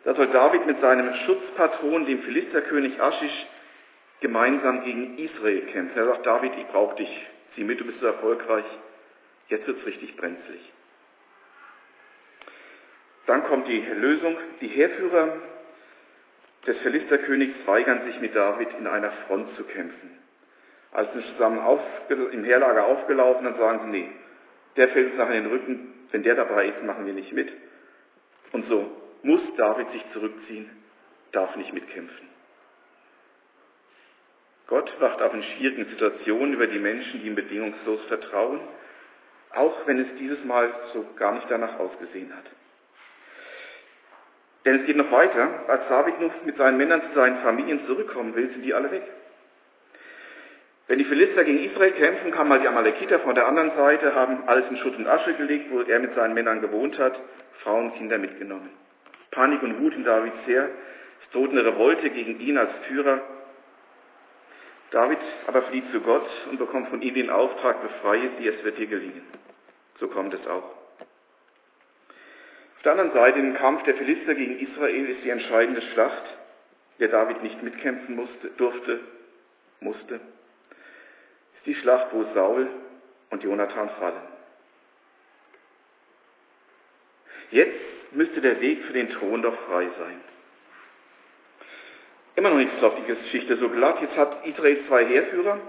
Da 0.06 0.14
soll 0.16 0.28
David 0.28 0.66
mit 0.66 0.80
seinem 0.80 1.14
Schutzpatron, 1.26 2.06
dem 2.06 2.22
Philisterkönig 2.22 3.02
Aschisch, 3.02 3.48
gemeinsam 4.22 4.84
gegen 4.86 5.18
Israel 5.18 5.62
kämpfen. 5.62 5.98
Er 5.98 6.06
sagt, 6.06 6.26
David, 6.26 6.54
ich 6.58 6.68
brauche 6.68 6.96
dich. 6.96 7.28
Sieh 7.56 7.64
mit, 7.64 7.80
du 7.80 7.86
bist 7.86 8.00
so 8.00 8.06
erfolgreich. 8.06 8.66
Jetzt 9.50 9.68
wird 9.68 9.80
es 9.80 9.86
richtig 9.86 10.16
brenzlig. 10.16 10.62
Dann 13.26 13.44
kommt 13.46 13.68
die 13.68 13.80
Lösung. 13.80 14.38
Die 14.62 14.68
Heerführer 14.68 15.38
des 16.68 16.78
Philisterkönigs 16.80 17.56
weigern 17.66 18.06
sich 18.06 18.20
mit 18.20 18.36
David 18.36 18.70
in 18.78 18.88
einer 18.88 19.12
Front 19.28 19.56
zu 19.58 19.64
kämpfen. 19.64 20.20
Als 20.92 21.12
sie 21.14 21.24
zusammen 21.34 21.60
auf, 21.60 21.82
im 22.10 22.44
Heerlager 22.44 22.86
aufgelaufen, 22.86 23.46
dann 23.46 23.58
sagen 23.58 23.80
sie, 23.86 23.90
nee, 23.90 24.10
der 24.76 24.90
fällt 24.90 25.12
uns 25.12 25.18
nachher 25.18 25.36
in 25.36 25.44
den 25.46 25.52
Rücken, 25.52 25.94
wenn 26.12 26.22
der 26.22 26.36
dabei 26.36 26.68
ist, 26.68 26.84
machen 26.84 27.08
wir 27.08 27.14
nicht 27.14 27.34
mit. 27.34 27.52
Und 28.54 28.70
so 28.70 28.90
muss 29.24 29.42
David 29.58 29.92
sich 29.92 30.04
zurückziehen, 30.14 30.70
darf 31.32 31.56
nicht 31.58 31.74
mitkämpfen. 31.74 32.30
Gott 34.68 34.90
wacht 35.02 35.22
auch 35.22 35.34
in 35.34 35.44
schwierigen 35.44 35.86
Situationen 35.86 36.54
über 36.54 36.68
die 36.68 36.80
Menschen, 36.80 37.22
die 37.22 37.28
ihm 37.28 37.36
bedingungslos 37.36 38.02
vertrauen, 38.08 38.62
auch 39.54 39.86
wenn 39.86 40.00
es 40.00 40.08
dieses 40.18 40.44
Mal 40.46 40.74
so 40.94 41.06
gar 41.16 41.34
nicht 41.34 41.50
danach 41.50 41.78
ausgesehen 41.80 42.34
hat. 42.36 42.46
Denn 44.66 44.80
es 44.80 44.86
geht 44.86 44.96
noch 44.96 45.12
weiter. 45.12 45.68
Als 45.68 45.88
David 45.90 46.22
nun 46.22 46.32
mit 46.46 46.58
seinen 46.58 46.78
Männern 46.78 47.02
zu 47.02 47.14
seinen 47.14 47.42
Familien 47.42 47.86
zurückkommen 47.86 48.34
will, 48.36 48.50
sind 48.52 48.64
die 48.64 48.74
alle 48.74 48.92
weg. 48.92 49.04
Wenn 50.88 51.00
die 51.00 51.06
Philister 51.06 51.44
gegen 51.46 51.64
Israel 51.64 51.92
kämpfen, 51.92 52.32
kamen 52.32 52.50
mal 52.50 52.60
die 52.60 52.68
Amalekiter 52.68 53.20
von 53.20 53.36
der 53.36 53.48
anderen 53.48 53.72
Seite, 53.76 54.14
haben 54.14 54.44
alles 54.48 54.70
in 54.70 54.78
Schutt 54.78 54.98
und 54.98 55.08
Asche 55.08 55.34
gelegt, 55.34 55.72
wo 55.72 55.82
er 55.82 56.00
mit 56.00 56.14
seinen 56.14 56.34
Männern 56.34 56.62
gewohnt 56.62 57.00
hat, 57.00 57.18
Frauen 57.64 57.86
und 57.86 57.98
Kinder 57.98 58.18
mitgenommen. 58.18 58.70
Panik 59.32 59.64
und 59.64 59.80
Wut 59.82 59.96
in 59.96 60.04
Davids 60.04 60.36
Heer, 60.46 60.70
es 61.24 61.32
droht 61.32 61.52
eine 61.52 61.66
Revolte 61.66 62.10
gegen 62.10 62.40
ihn 62.40 62.58
als 62.58 62.72
Führer. 62.88 63.22
David 64.92 65.20
aber 65.48 65.64
flieht 65.64 65.90
zu 65.92 66.02
Gott 66.02 66.30
und 66.52 66.60
bekommt 66.60 66.90
von 66.90 67.02
ihm 67.02 67.16
den 67.16 67.30
Auftrag, 67.30 67.82
befreie 67.82 68.30
sie, 68.38 68.48
es 68.48 68.64
wird 68.64 68.78
dir 68.78 68.88
gelingen. 68.88 69.24
So 70.00 70.08
kommt 70.08 70.34
es 70.34 70.46
auch. 70.46 70.64
Auf 72.76 72.84
der 72.84 72.92
anderen 72.92 73.14
Seite, 73.14 73.40
im 73.40 73.56
Kampf 73.56 73.84
der 73.84 73.96
Philister 73.96 74.36
gegen 74.36 74.60
Israel, 74.60 75.10
ist 75.10 75.24
die 75.24 75.30
entscheidende 75.30 75.82
Schlacht, 75.82 76.24
der 77.00 77.08
David 77.08 77.42
nicht 77.42 77.64
mitkämpfen 77.64 78.16
musste, 78.16 78.50
durfte, 78.58 79.00
musste. 79.80 80.20
Die 81.66 81.76
Schlacht, 81.76 82.08
wo 82.12 82.26
Saul 82.34 82.68
und 83.30 83.44
Jonathan 83.44 83.90
fallen. 84.00 84.22
Jetzt 87.52 87.80
müsste 88.12 88.42
der 88.42 88.60
Weg 88.62 88.84
für 88.86 88.94
den 88.94 89.10
Thron 89.10 89.42
doch 89.42 89.58
frei 89.68 89.88
sein. 89.98 90.22
Immer 92.36 92.50
noch 92.50 92.58
nicht 92.58 92.82
läuft 92.82 92.98
die 92.98 93.14
Geschichte 93.14 93.58
so 93.58 93.70
glatt. 93.70 94.02
Jetzt 94.02 94.18
hat 94.18 94.46
Israel 94.46 94.86
zwei 94.88 95.06
Heerführer. 95.06 95.60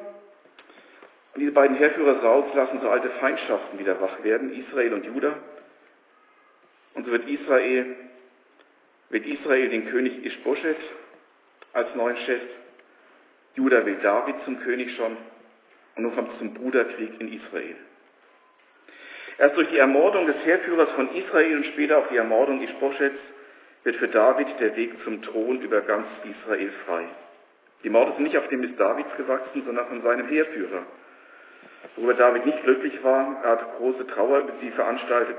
Und 1.34 1.40
diese 1.40 1.52
beiden 1.52 1.76
Heerführer 1.76 2.20
Sauls 2.20 2.54
lassen 2.54 2.80
so 2.80 2.88
alte 2.88 3.10
Feindschaften 3.20 3.78
wieder 3.78 4.00
wach 4.00 4.22
werden, 4.22 4.54
Israel 4.54 4.94
und 4.94 5.04
Juda. 5.04 5.34
Und 6.94 7.04
so 7.04 7.12
wird 7.12 7.28
Israel, 7.28 7.96
wird 9.10 9.26
Israel 9.26 9.68
den 9.68 9.90
König 9.90 10.24
Ishbosheth 10.24 10.80
als 11.72 11.94
neuen 11.96 12.16
Chef. 12.18 12.40
Juda 13.56 13.84
will 13.84 13.96
David 13.96 14.36
zum 14.44 14.60
König 14.60 14.94
schon. 14.96 15.16
Und 15.96 16.02
nun 16.02 16.14
kommt 16.14 16.32
es 16.32 16.38
zum 16.38 16.54
Bruderkrieg 16.54 17.20
in 17.20 17.32
Israel. 17.32 17.76
Erst 19.38 19.56
durch 19.56 19.68
die 19.68 19.78
Ermordung 19.78 20.26
des 20.26 20.36
Heerführers 20.44 20.90
von 20.92 21.12
Israel 21.14 21.56
und 21.56 21.66
später 21.66 21.98
auch 21.98 22.08
die 22.08 22.16
Ermordung 22.16 22.62
Ishbosheths 22.62 23.18
wird 23.82 23.96
für 23.96 24.08
David 24.08 24.48
der 24.60 24.76
Weg 24.76 24.92
zum 25.04 25.22
Thron 25.22 25.60
über 25.60 25.80
ganz 25.82 26.06
Israel 26.24 26.70
frei. 26.86 27.04
Die 27.82 27.90
Morde 27.90 28.12
sind 28.12 28.24
nicht 28.24 28.38
auf 28.38 28.48
dem 28.48 28.60
Mist 28.60 28.78
Davids 28.78 29.14
gewachsen, 29.16 29.62
sondern 29.64 29.86
von 29.88 30.02
seinem 30.02 30.26
Heerführer. 30.28 30.84
Worüber 31.96 32.14
David 32.14 32.46
nicht 32.46 32.62
glücklich 32.62 33.02
war, 33.04 33.40
er 33.42 33.50
hat 33.50 33.76
große 33.76 34.06
Trauer 34.06 34.38
über 34.38 34.52
sie 34.60 34.70
veranstaltet, 34.70 35.36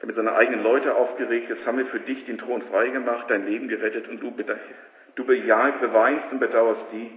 damit 0.00 0.14
seine 0.14 0.34
eigenen 0.34 0.62
Leute 0.62 0.94
aufgeregt, 0.94 1.50
jetzt 1.50 1.66
haben 1.66 1.78
wir 1.78 1.86
für 1.86 1.98
dich 1.98 2.24
den 2.26 2.38
Thron 2.38 2.62
freigemacht, 2.70 3.28
dein 3.28 3.46
Leben 3.46 3.66
gerettet 3.66 4.06
und 4.08 4.22
du, 4.22 4.32
du 5.16 5.24
bejahst, 5.24 5.80
beweinst 5.80 6.24
und 6.30 6.38
bedauerst 6.38 6.82
die, 6.92 7.10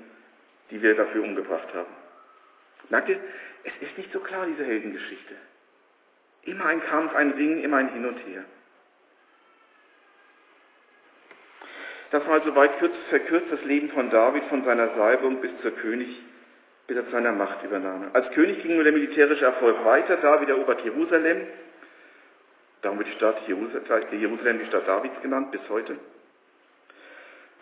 die 0.71 0.81
wir 0.81 0.95
dafür 0.95 1.23
umgebracht 1.23 1.67
haben. 1.75 2.00
Merkt 2.91 3.09
ihr, 3.09 3.19
es 3.63 3.73
ist 3.87 3.97
nicht 3.97 4.11
so 4.11 4.19
klar, 4.19 4.45
diese 4.45 4.65
Heldengeschichte. 4.65 5.33
Immer 6.43 6.65
ein 6.65 6.83
Kampf, 6.83 7.15
ein 7.15 7.31
Ringen, 7.31 7.63
immer 7.63 7.77
ein 7.77 7.93
Hin 7.93 8.05
und 8.05 8.17
Her. 8.27 8.43
Das 12.11 12.27
mal 12.27 12.43
so 12.43 12.53
weit 12.55 12.71
verkürzt 13.09 13.47
das 13.51 13.63
Leben 13.63 13.89
von 13.89 14.09
David 14.09 14.43
von 14.45 14.65
seiner 14.65 14.93
Salbung 14.95 15.39
bis 15.39 15.51
zur 15.61 15.71
König, 15.71 16.21
bis 16.87 16.97
er 16.97 17.05
zu 17.05 17.11
seiner 17.11 17.31
Machtübernahme. 17.31 18.09
Als 18.11 18.29
König 18.31 18.61
ging 18.61 18.75
nur 18.75 18.83
der 18.83 18.91
militärische 18.91 19.45
Erfolg 19.45 19.85
weiter. 19.85 20.17
David 20.17 20.49
erobert 20.49 20.83
Jerusalem. 20.83 21.47
Darum 22.81 22.97
wird 22.97 23.07
die 23.07 23.13
Stadt 23.13 23.37
Jerusalem 23.47 24.59
die 24.59 24.65
Stadt 24.65 24.87
Davids 24.87 25.21
genannt, 25.21 25.51
bis 25.51 25.61
heute. 25.69 25.97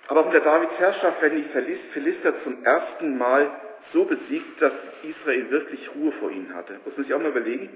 Aber 0.08 0.26
unter 0.26 0.40
Davids 0.40 0.74
Herrschaft 0.80 1.22
werden 1.22 1.44
die 1.44 1.80
Philister 1.94 2.34
zum 2.44 2.64
ersten 2.64 3.20
Mal 3.20 3.52
so 3.94 4.06
besiegt, 4.06 4.62
dass 4.62 4.74
Israel 5.04 5.50
wirklich 5.50 5.90
Ruhe 5.96 6.12
vor 6.14 6.32
ihnen 6.32 6.54
hatte. 6.54 6.80
Muss 6.86 6.96
man 6.96 7.06
sich 7.06 7.14
auch 7.14 7.20
mal 7.20 7.30
überlegen. 7.30 7.70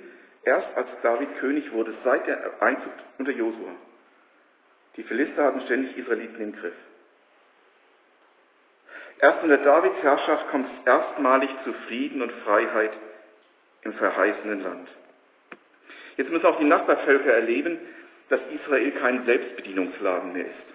Erst 0.44 0.76
als 0.76 0.88
David 1.02 1.38
König 1.40 1.72
wurde, 1.72 1.94
seit 2.04 2.28
der 2.28 2.62
Einzug 2.62 2.92
unter 3.18 3.32
Josua. 3.32 3.72
Die 4.98 5.04
Philister 5.04 5.44
hatten 5.44 5.62
ständig 5.62 5.98
Israeliten 5.98 6.42
im 6.42 6.56
Griff. 6.56 6.74
Erst 9.20 9.42
unter 9.42 9.58
Davids 9.58 10.02
Herrschaft 10.02 10.50
kommt 10.50 10.68
es 10.68 10.86
erstmalig 10.86 11.50
zu 11.64 11.74
Frieden 11.88 12.22
und 12.22 12.32
Freiheit 12.44 12.92
im 13.84 13.94
verheißenen 13.94 14.62
Land. 14.62 14.90
Jetzt 16.18 16.30
müssen 16.30 16.46
auch 16.46 16.60
die 16.60 16.66
Nachbarvölker 16.66 17.34
erleben, 17.34 17.80
dass 18.30 18.42
Israel 18.54 18.92
kein 18.92 19.26
Selbstbedienungsladen 19.26 20.34
mehr 20.34 20.46
ist. 20.46 20.73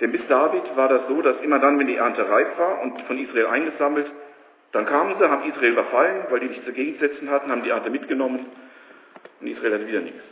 Denn 0.00 0.12
bis 0.12 0.26
David 0.28 0.76
war 0.76 0.88
das 0.88 1.02
so, 1.08 1.20
dass 1.20 1.40
immer 1.42 1.58
dann, 1.58 1.78
wenn 1.78 1.86
die 1.86 1.96
Ernte 1.96 2.28
reif 2.28 2.58
war 2.58 2.80
und 2.80 3.00
von 3.02 3.18
Israel 3.18 3.46
eingesammelt, 3.46 4.10
dann 4.72 4.86
kamen 4.86 5.16
sie, 5.18 5.28
haben 5.28 5.50
Israel 5.50 5.72
überfallen, 5.72 6.26
weil 6.30 6.40
die 6.40 6.48
nichts 6.48 6.64
dagegen 6.64 6.98
setzen 6.98 7.28
hatten, 7.28 7.50
haben 7.50 7.64
die 7.64 7.70
Ernte 7.70 7.90
mitgenommen 7.90 8.46
und 9.40 9.46
Israel 9.46 9.74
hatte 9.74 9.88
wieder 9.88 10.00
nichts. 10.00 10.22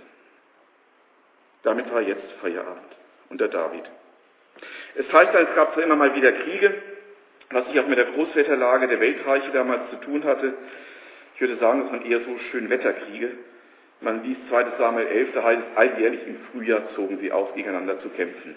Damit 1.65 1.93
war 1.93 2.01
jetzt 2.01 2.33
Feierabend 2.41 2.97
unter 3.31 3.49
David. 3.49 3.85
Es 4.95 5.13
heißt 5.13 5.35
es 5.35 5.55
gab 5.55 5.75
zwar 5.75 5.83
immer 5.83 5.97
mal 5.97 6.15
wieder 6.15 6.33
Kriege, 6.33 6.75
was 7.51 7.67
sich 7.69 7.81
auch 7.81 7.87
mit 7.87 7.99
der 7.99 8.07
Großwetterlage 8.07 8.89
der 8.89 9.01
Weltreiche 9.01 9.51
damals 9.51 9.91
zu 9.91 9.97
tun 9.97 10.25
hatte. 10.25 10.55
Ich 11.35 11.41
würde 11.41 11.57
sagen, 11.57 11.85
es 11.87 11.93
waren 11.93 12.11
eher 12.11 12.21
so 12.21 12.39
Schönwetterkriege. 12.51 13.31
Man 14.01 14.23
liest 14.23 14.41
2. 14.49 14.67
Samuel 14.79 15.07
11, 15.07 15.29
da 15.35 15.43
heißt 15.43 15.63
es, 15.71 15.77
alljährlich 15.77 16.27
im 16.27 16.37
Frühjahr 16.53 16.83
zogen 16.95 17.19
sie 17.19 17.33
auf, 17.33 17.55
gegeneinander 17.55 18.01
zu 18.01 18.09
kämpfen. 18.11 18.55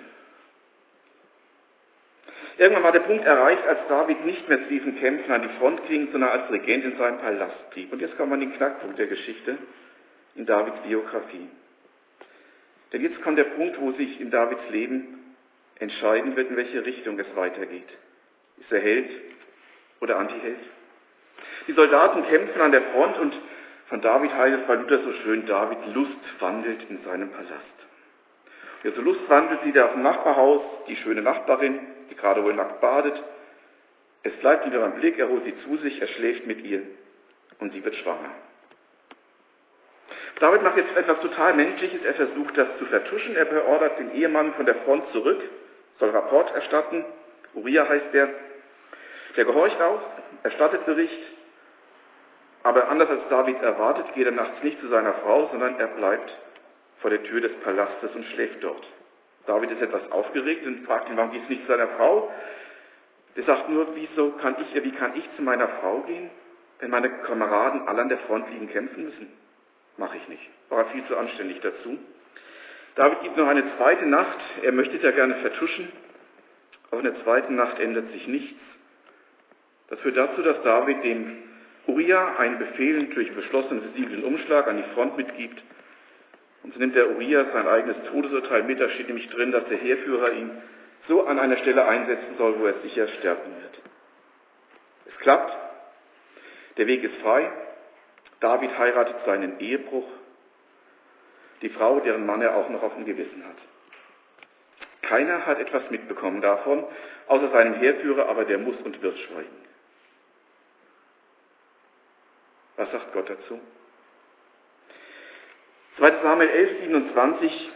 Irgendwann 2.61 2.83
war 2.83 2.91
der 2.91 2.99
Punkt 2.99 3.25
erreicht, 3.25 3.65
als 3.65 3.79
David 3.89 4.23
nicht 4.23 4.47
mehr 4.47 4.61
zu 4.61 4.69
diesen 4.69 4.99
Kämpfen 4.99 5.31
an 5.31 5.41
die 5.41 5.57
Front 5.57 5.83
ging, 5.87 6.09
sondern 6.11 6.29
als 6.29 6.51
Regent 6.51 6.85
in 6.85 6.95
seinem 6.95 7.17
Palast 7.17 7.71
blieb. 7.71 7.91
Und 7.91 7.99
jetzt 7.99 8.15
kommt 8.17 8.29
man 8.29 8.39
den 8.39 8.53
Knackpunkt 8.53 8.99
der 8.99 9.07
Geschichte 9.07 9.57
in 10.35 10.45
Davids 10.45 10.77
Biografie. 10.87 11.49
Denn 12.93 13.01
jetzt 13.01 13.19
kommt 13.23 13.39
der 13.39 13.45
Punkt, 13.45 13.81
wo 13.81 13.93
sich 13.93 14.21
in 14.21 14.29
Davids 14.29 14.61
Leben 14.69 15.35
entscheiden 15.79 16.35
wird, 16.35 16.51
in 16.51 16.55
welche 16.55 16.85
Richtung 16.85 17.17
es 17.17 17.35
weitergeht. 17.35 17.89
Ist 18.59 18.71
er 18.71 18.79
Held 18.79 19.09
oder 19.99 20.19
Antiheld? 20.19 20.59
Die 21.67 21.73
Soldaten 21.73 22.27
kämpfen 22.27 22.61
an 22.61 22.71
der 22.71 22.83
Front 22.93 23.17
und 23.17 23.33
von 23.87 24.01
David 24.01 24.35
heißt 24.35 24.59
es 24.59 24.67
bei 24.67 24.75
Luther 24.75 24.99
so 24.99 25.13
schön, 25.23 25.47
David 25.47 25.79
Lust 25.95 26.39
wandelt 26.39 26.85
in 26.91 27.01
seinem 27.05 27.31
Palast. 27.31 27.55
Wer 28.83 28.91
so 28.91 29.01
Lust 29.01 29.27
wandelt, 29.29 29.61
sieht 29.63 29.75
er 29.75 29.85
auf 29.85 29.93
dem 29.93 30.03
Nachbarhaus 30.03 30.61
die 30.87 30.95
schöne 30.97 31.23
Nachbarin, 31.23 31.79
die 32.11 32.15
gerade 32.15 32.43
wohl 32.43 32.53
nackt 32.53 32.79
badet. 32.81 33.21
Es 34.23 34.33
bleibt 34.33 34.65
ihm 34.67 34.71
beim 34.71 34.95
Blick, 34.95 35.17
er 35.17 35.29
holt 35.29 35.45
sie 35.45 35.55
zu 35.63 35.77
sich, 35.77 35.99
er 35.99 36.07
schläft 36.07 36.45
mit 36.45 36.61
ihr 36.61 36.83
und 37.59 37.73
sie 37.73 37.83
wird 37.83 37.95
schwanger. 37.95 38.29
David 40.39 40.63
macht 40.63 40.77
jetzt 40.77 40.95
etwas 40.95 41.19
total 41.19 41.53
Menschliches. 41.53 42.03
Er 42.03 42.15
versucht 42.15 42.57
das 42.57 42.67
zu 42.79 42.85
vertuschen. 42.85 43.35
Er 43.35 43.45
beordert 43.45 43.99
den 43.99 44.11
Ehemann 44.13 44.53
von 44.53 44.65
der 44.65 44.75
Front 44.75 45.03
zurück, 45.11 45.39
soll 45.99 46.09
Rapport 46.09 46.53
erstatten. 46.55 47.05
Uriah 47.53 47.87
heißt 47.87 48.13
der. 48.13 48.29
Der 49.37 49.45
gehorcht 49.45 49.79
auch, 49.79 50.01
erstattet 50.43 50.85
Bericht. 50.85 51.21
Aber 52.63 52.89
anders 52.89 53.09
als 53.09 53.21
David 53.29 53.61
erwartet, 53.61 54.13
geht 54.13 54.25
er 54.25 54.31
nachts 54.31 54.63
nicht 54.63 54.79
zu 54.79 54.87
seiner 54.87 55.13
Frau, 55.13 55.47
sondern 55.51 55.79
er 55.79 55.87
bleibt 55.87 56.31
vor 57.01 57.11
der 57.11 57.23
Tür 57.23 57.41
des 57.41 57.53
Palastes 57.63 58.11
und 58.15 58.25
schläft 58.25 58.63
dort. 58.63 58.85
David 59.45 59.71
ist 59.71 59.81
etwas 59.81 60.11
aufgeregt 60.11 60.65
und 60.65 60.85
fragt 60.85 61.09
ihn, 61.09 61.17
warum 61.17 61.31
geht 61.31 61.43
es 61.43 61.49
nicht 61.49 61.61
zu 61.63 61.67
seiner 61.67 61.87
Frau? 61.89 62.31
Der 63.35 63.43
sagt 63.43 63.69
nur, 63.69 63.87
wieso 63.95 64.31
kann 64.31 64.55
ich, 64.59 64.83
wie 64.83 64.91
kann 64.91 65.15
ich 65.15 65.23
zu 65.35 65.41
meiner 65.41 65.67
Frau 65.67 65.99
gehen, 66.01 66.29
wenn 66.79 66.91
meine 66.91 67.09
Kameraden 67.09 67.87
alle 67.87 68.01
an 68.01 68.09
der 68.09 68.19
Front 68.19 68.49
liegen 68.51 68.69
kämpfen 68.69 69.05
müssen? 69.05 69.31
Mache 69.97 70.17
ich 70.17 70.27
nicht. 70.27 70.49
War 70.69 70.85
viel 70.85 71.05
zu 71.05 71.17
anständig 71.17 71.59
dazu. 71.61 71.97
David 72.95 73.21
gibt 73.21 73.37
noch 73.37 73.47
eine 73.47 73.63
zweite 73.77 74.05
Nacht. 74.05 74.37
Er 74.61 74.71
möchte 74.71 74.97
es 74.97 75.03
ja 75.03 75.11
gerne 75.11 75.35
vertuschen. 75.35 75.91
Aber 76.89 76.99
in 76.99 77.05
der 77.05 77.23
zweiten 77.23 77.55
Nacht 77.55 77.79
ändert 77.79 78.11
sich 78.11 78.27
nichts. 78.27 78.59
Das 79.89 79.99
führt 80.01 80.17
dazu, 80.17 80.41
dass 80.41 80.61
David 80.63 81.03
dem 81.03 81.43
Uriah 81.87 82.37
einen 82.37 82.59
Befehl 82.59 83.05
durch 83.07 83.33
beschlossenen 83.33 83.81
versiegelten 83.81 84.23
Umschlag 84.23 84.67
an 84.67 84.77
die 84.77 84.93
Front 84.93 85.17
mitgibt. 85.17 85.61
Und 86.63 86.73
so 86.73 86.79
nimmt 86.79 86.95
der 86.95 87.09
Uriah 87.09 87.45
sein 87.51 87.67
eigenes 87.67 87.97
Todesurteil 88.11 88.63
mit. 88.63 88.79
Da 88.79 88.89
steht 88.89 89.07
nämlich 89.07 89.29
drin, 89.29 89.51
dass 89.51 89.65
der 89.65 89.77
Heerführer 89.77 90.31
ihn 90.33 90.51
so 91.07 91.25
an 91.25 91.39
einer 91.39 91.57
Stelle 91.57 91.85
einsetzen 91.85 92.37
soll, 92.37 92.59
wo 92.59 92.65
er 92.65 92.79
sicher 92.81 93.07
sterben 93.07 93.51
wird. 93.61 93.81
Es 95.07 95.17
klappt. 95.19 95.57
Der 96.77 96.87
Weg 96.87 97.03
ist 97.03 97.15
frei. 97.21 97.51
David 98.39 98.77
heiratet 98.77 99.15
seinen 99.25 99.59
Ehebruch, 99.59 100.07
die 101.61 101.69
Frau, 101.69 101.99
deren 101.99 102.25
Mann 102.25 102.41
er 102.41 102.55
auch 102.55 102.69
noch 102.69 102.81
auf 102.81 102.95
dem 102.95 103.05
Gewissen 103.05 103.45
hat. 103.45 103.57
Keiner 105.03 105.45
hat 105.45 105.59
etwas 105.59 105.89
mitbekommen 105.91 106.41
davon, 106.41 106.83
außer 107.27 107.51
seinem 107.51 107.75
Heerführer, 107.75 108.29
aber 108.29 108.45
der 108.45 108.57
muss 108.57 108.77
und 108.83 109.01
wird 109.01 109.17
schweigen. 109.19 109.65
Was 112.77 112.91
sagt 112.91 113.13
Gott 113.13 113.29
dazu? 113.29 113.59
2 115.97 116.11
Samuel 116.23 116.49
11, 116.49 116.79
27, 116.81 117.71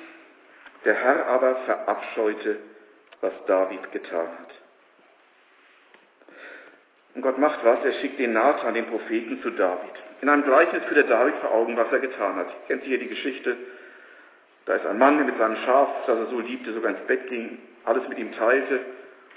der 0.85 0.93
Herr 0.93 1.25
aber 1.27 1.55
verabscheute, 1.65 2.57
was 3.21 3.33
David 3.47 3.91
getan 3.91 4.27
hat. 4.27 4.53
Und 7.15 7.21
Gott 7.21 7.37
macht 7.37 7.63
was, 7.63 7.83
er 7.83 7.93
schickt 7.93 8.19
den 8.19 8.33
Nathan, 8.33 8.73
den 8.73 8.87
Propheten, 8.87 9.41
zu 9.41 9.49
David. 9.51 9.91
In 10.21 10.29
einem 10.29 10.43
Gleichnis 10.43 10.83
führt 10.85 10.97
er 10.97 11.03
David 11.03 11.35
vor 11.35 11.51
Augen, 11.53 11.77
was 11.77 11.91
er 11.91 11.99
getan 11.99 12.35
hat. 12.35 12.47
Kennt 12.67 12.85
ihr 12.85 12.97
die 12.97 13.07
Geschichte? 13.07 13.55
Da 14.65 14.75
ist 14.75 14.85
ein 14.85 14.97
Mann, 14.97 15.17
der 15.17 15.25
mit 15.25 15.37
seinem 15.37 15.55
Schaf, 15.57 15.89
das 16.07 16.17
er 16.17 16.25
so 16.27 16.39
liebte, 16.39 16.73
sogar 16.73 16.91
ins 16.91 17.07
Bett 17.07 17.27
ging, 17.29 17.59
alles 17.85 18.07
mit 18.09 18.17
ihm 18.17 18.31
teilte. 18.33 18.75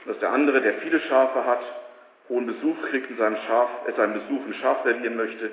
Und 0.05 0.12
dass 0.12 0.19
der 0.19 0.31
andere, 0.31 0.61
der 0.61 0.75
viele 0.75 1.01
Schafe 1.01 1.45
hat, 1.45 1.61
hohen 2.29 2.47
Besuch 2.47 2.77
kriegt 2.91 3.11
und 3.11 3.19
seinem 3.19 3.37
Schaf, 3.47 3.69
äh, 3.87 3.93
seinem 3.93 4.14
Besuch 4.14 4.45
ein 4.47 4.55
Schaf 4.55 4.83
servieren 4.85 5.17
möchte, 5.17 5.51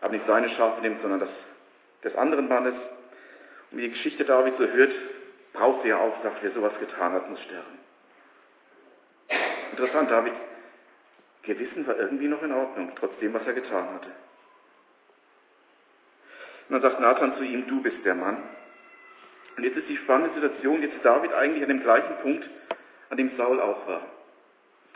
aber 0.00 0.12
nicht 0.12 0.26
seine 0.26 0.48
Schafe 0.50 0.80
nimmt, 0.80 1.00
sondern 1.02 1.20
das 1.20 1.30
des 2.04 2.14
anderen 2.16 2.48
Mannes. 2.48 2.74
Und 3.70 3.78
wie 3.78 3.82
die 3.82 3.90
Geschichte 3.90 4.24
David 4.24 4.54
so 4.58 4.66
hört, 4.66 4.92
braucht 5.52 5.82
sie 5.82 5.88
ja 5.88 5.98
auch, 5.98 6.22
sagt, 6.22 6.42
wer 6.42 6.52
sowas 6.52 6.72
getan 6.80 7.12
hat, 7.12 7.28
muss 7.30 7.40
sterben. 7.42 7.78
Interessant, 9.72 10.10
David 10.10 10.34
Gewissen 11.42 11.86
war 11.86 11.98
irgendwie 11.98 12.28
noch 12.28 12.42
in 12.42 12.52
Ordnung, 12.52 12.92
trotzdem, 12.98 13.34
was 13.34 13.46
er 13.46 13.54
getan 13.54 13.88
hatte. 13.94 14.10
Und 16.68 16.80
dann 16.80 16.82
sagt 16.82 17.00
Nathan 17.00 17.36
zu 17.36 17.42
ihm, 17.42 17.66
du 17.66 17.82
bist 17.82 18.04
der 18.04 18.14
Mann. 18.14 18.42
Und 19.56 19.64
jetzt 19.64 19.76
ist 19.76 19.88
die 19.88 19.96
spannende 19.98 20.34
Situation, 20.34 20.82
jetzt 20.82 20.94
ist 20.94 21.04
David 21.04 21.32
eigentlich 21.32 21.62
an 21.62 21.68
dem 21.68 21.82
gleichen 21.82 22.16
Punkt, 22.22 22.48
an 23.10 23.16
dem 23.16 23.36
Saul 23.36 23.60
auch 23.60 23.86
war. 23.86 24.06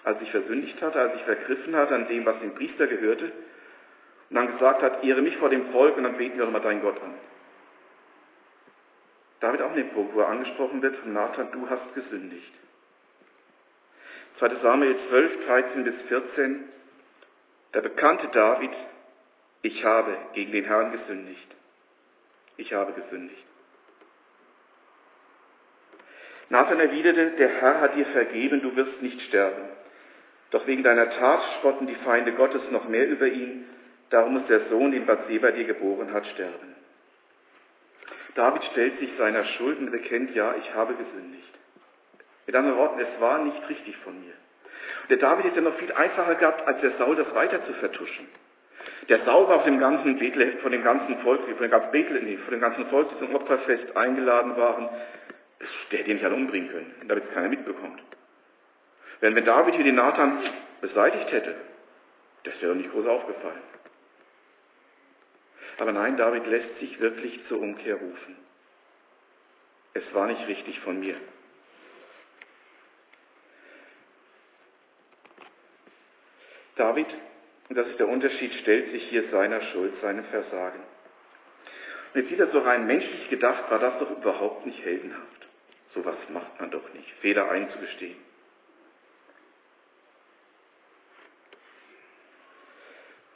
Als 0.04 0.20
sich 0.20 0.30
versündigt 0.30 0.80
hatte, 0.80 1.00
als 1.00 1.14
sich 1.14 1.22
vergriffen 1.24 1.74
hatte 1.74 1.94
an 1.94 2.06
dem, 2.08 2.24
was 2.24 2.38
dem 2.40 2.54
Priester 2.54 2.86
gehörte, 2.86 3.32
und 4.30 4.36
dann 4.36 4.52
gesagt 4.52 4.82
hat, 4.82 5.04
ehre 5.04 5.22
mich 5.22 5.36
vor 5.36 5.50
dem 5.50 5.70
Volk 5.72 5.96
und 5.96 6.04
dann 6.04 6.16
beten 6.16 6.38
wir 6.38 6.46
mal 6.46 6.60
deinen 6.60 6.82
Gott 6.82 7.00
an. 7.02 7.14
David 9.40 9.62
auch 9.62 9.70
an 9.70 9.76
dem 9.76 9.90
Punkt, 9.90 10.14
wo 10.14 10.20
er 10.20 10.28
angesprochen 10.28 10.82
wird 10.82 10.96
von 10.96 11.12
Nathan, 11.12 11.52
du 11.52 11.68
hast 11.68 11.94
gesündigt. 11.94 12.52
2. 14.38 14.56
Samuel 14.62 14.96
12, 15.08 15.46
13 15.46 15.84
bis 15.84 15.94
14, 16.08 16.64
da 17.72 17.80
bekannte 17.80 18.28
David, 18.28 18.70
ich 19.62 19.84
habe 19.84 20.16
gegen 20.34 20.52
den 20.52 20.64
Herrn 20.64 20.92
gesündigt. 20.92 21.54
Ich 22.56 22.72
habe 22.72 22.92
gesündigt. 22.92 23.44
Nathan 26.48 26.78
erwiderte, 26.78 27.32
der 27.32 27.48
Herr 27.48 27.80
hat 27.80 27.96
dir 27.96 28.06
vergeben, 28.06 28.62
du 28.62 28.76
wirst 28.76 29.02
nicht 29.02 29.20
sterben. 29.22 29.64
Doch 30.50 30.66
wegen 30.66 30.84
deiner 30.84 31.10
Tat 31.10 31.42
spotten 31.58 31.86
die 31.86 31.96
Feinde 31.96 32.32
Gottes 32.32 32.62
noch 32.70 32.88
mehr 32.88 33.08
über 33.08 33.26
ihn, 33.26 33.64
darum 34.10 34.34
muss 34.34 34.46
der 34.48 34.68
Sohn, 34.68 34.92
den 34.92 35.06
Bathseba 35.06 35.50
dir 35.50 35.64
geboren 35.64 36.12
hat, 36.12 36.26
sterben. 36.26 36.74
David 38.34 38.64
stellt 38.64 38.98
sich 38.98 39.10
seiner 39.16 39.44
Schuld 39.44 39.78
und 39.78 39.90
bekennt, 39.90 40.34
ja, 40.34 40.54
ich 40.58 40.74
habe 40.74 40.94
gesündigt. 40.94 41.54
Mit 42.46 42.54
anderen 42.54 42.76
Worten, 42.76 43.00
es 43.00 43.20
war 43.20 43.38
nicht 43.38 43.68
richtig 43.68 43.96
von 43.98 44.20
mir. 44.20 44.32
Und 45.02 45.10
der 45.10 45.18
David 45.18 45.46
hätte 45.46 45.62
noch 45.62 45.76
viel 45.76 45.92
einfacher 45.92 46.34
gehabt, 46.34 46.66
als 46.66 46.80
der 46.80 46.92
Saul 46.98 47.16
das 47.16 47.34
weiter 47.34 47.64
zu 47.64 47.72
vertuschen. 47.74 48.28
Der 49.08 49.20
Saul 49.24 49.48
war 49.48 49.56
auf 49.56 49.64
dem 49.64 49.78
ganzen 49.78 50.18
Bethlehem, 50.18 50.58
von 50.58 50.72
dem 50.72 50.84
ganzen 50.84 51.18
Volk, 51.20 51.40
von 51.42 51.58
dem 51.58 51.70
ganzen 51.70 51.90
Bethlehem, 51.90 52.38
von 52.40 52.52
dem 52.52 52.60
ganzen 52.60 52.86
Volk, 52.86 53.08
die 53.10 53.18
zum 53.18 53.34
Opferfest 53.34 53.96
eingeladen 53.96 54.56
waren, 54.56 54.88
Der 55.90 55.98
hätte 55.98 56.10
ihn 56.10 56.16
nicht 56.16 56.24
alle 56.24 56.34
umbringen 56.34 56.70
können, 56.70 56.94
damit 57.08 57.24
es 57.24 57.34
keiner 57.34 57.48
mitbekommt. 57.48 58.02
Wenn, 59.20 59.34
wenn 59.34 59.44
David 59.44 59.74
hier 59.74 59.84
den 59.84 59.94
Nathan 59.94 60.38
beseitigt 60.80 61.32
hätte, 61.32 61.54
das 62.44 62.54
wäre 62.60 62.76
nicht 62.76 62.92
groß 62.92 63.06
aufgefallen. 63.06 63.62
Aber 65.78 65.92
nein, 65.92 66.16
David 66.16 66.46
lässt 66.46 66.78
sich 66.80 66.98
wirklich 67.00 67.40
zur 67.48 67.60
Umkehr 67.60 67.96
rufen. 67.96 68.36
Es 69.94 70.14
war 70.14 70.26
nicht 70.26 70.46
richtig 70.46 70.80
von 70.80 71.00
mir. 71.00 71.16
David, 76.76 77.06
und 77.68 77.76
das 77.76 77.88
ist 77.88 77.98
der 77.98 78.08
Unterschied, 78.08 78.52
stellt 78.60 78.92
sich 78.92 79.08
hier 79.08 79.30
seiner 79.30 79.62
Schuld, 79.62 79.94
seinem 80.00 80.24
Versagen. 80.26 80.80
Und 82.12 82.20
jetzt 82.20 82.30
wieder 82.30 82.50
so 82.52 82.58
rein 82.60 82.86
menschlich 82.86 83.28
gedacht, 83.30 83.70
war 83.70 83.78
das 83.78 83.98
doch 83.98 84.10
überhaupt 84.10 84.66
nicht 84.66 84.82
heldenhaft. 84.84 85.48
Sowas 85.94 86.16
macht 86.28 86.60
man 86.60 86.70
doch 86.70 86.92
nicht, 86.92 87.10
Fehler 87.20 87.50
einzugestehen. 87.50 88.16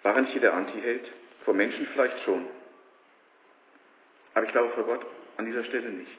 War 0.02 0.14
er 0.14 0.22
nicht 0.22 0.32
hier 0.32 0.40
der 0.42 0.54
Antiheld? 0.54 1.10
Vor 1.44 1.54
Menschen 1.54 1.86
vielleicht 1.92 2.20
schon. 2.24 2.46
Aber 4.34 4.46
ich 4.46 4.52
glaube 4.52 4.72
vor 4.74 4.84
Gott 4.84 5.04
an 5.36 5.46
dieser 5.46 5.64
Stelle 5.64 5.90
nicht. 5.90 6.18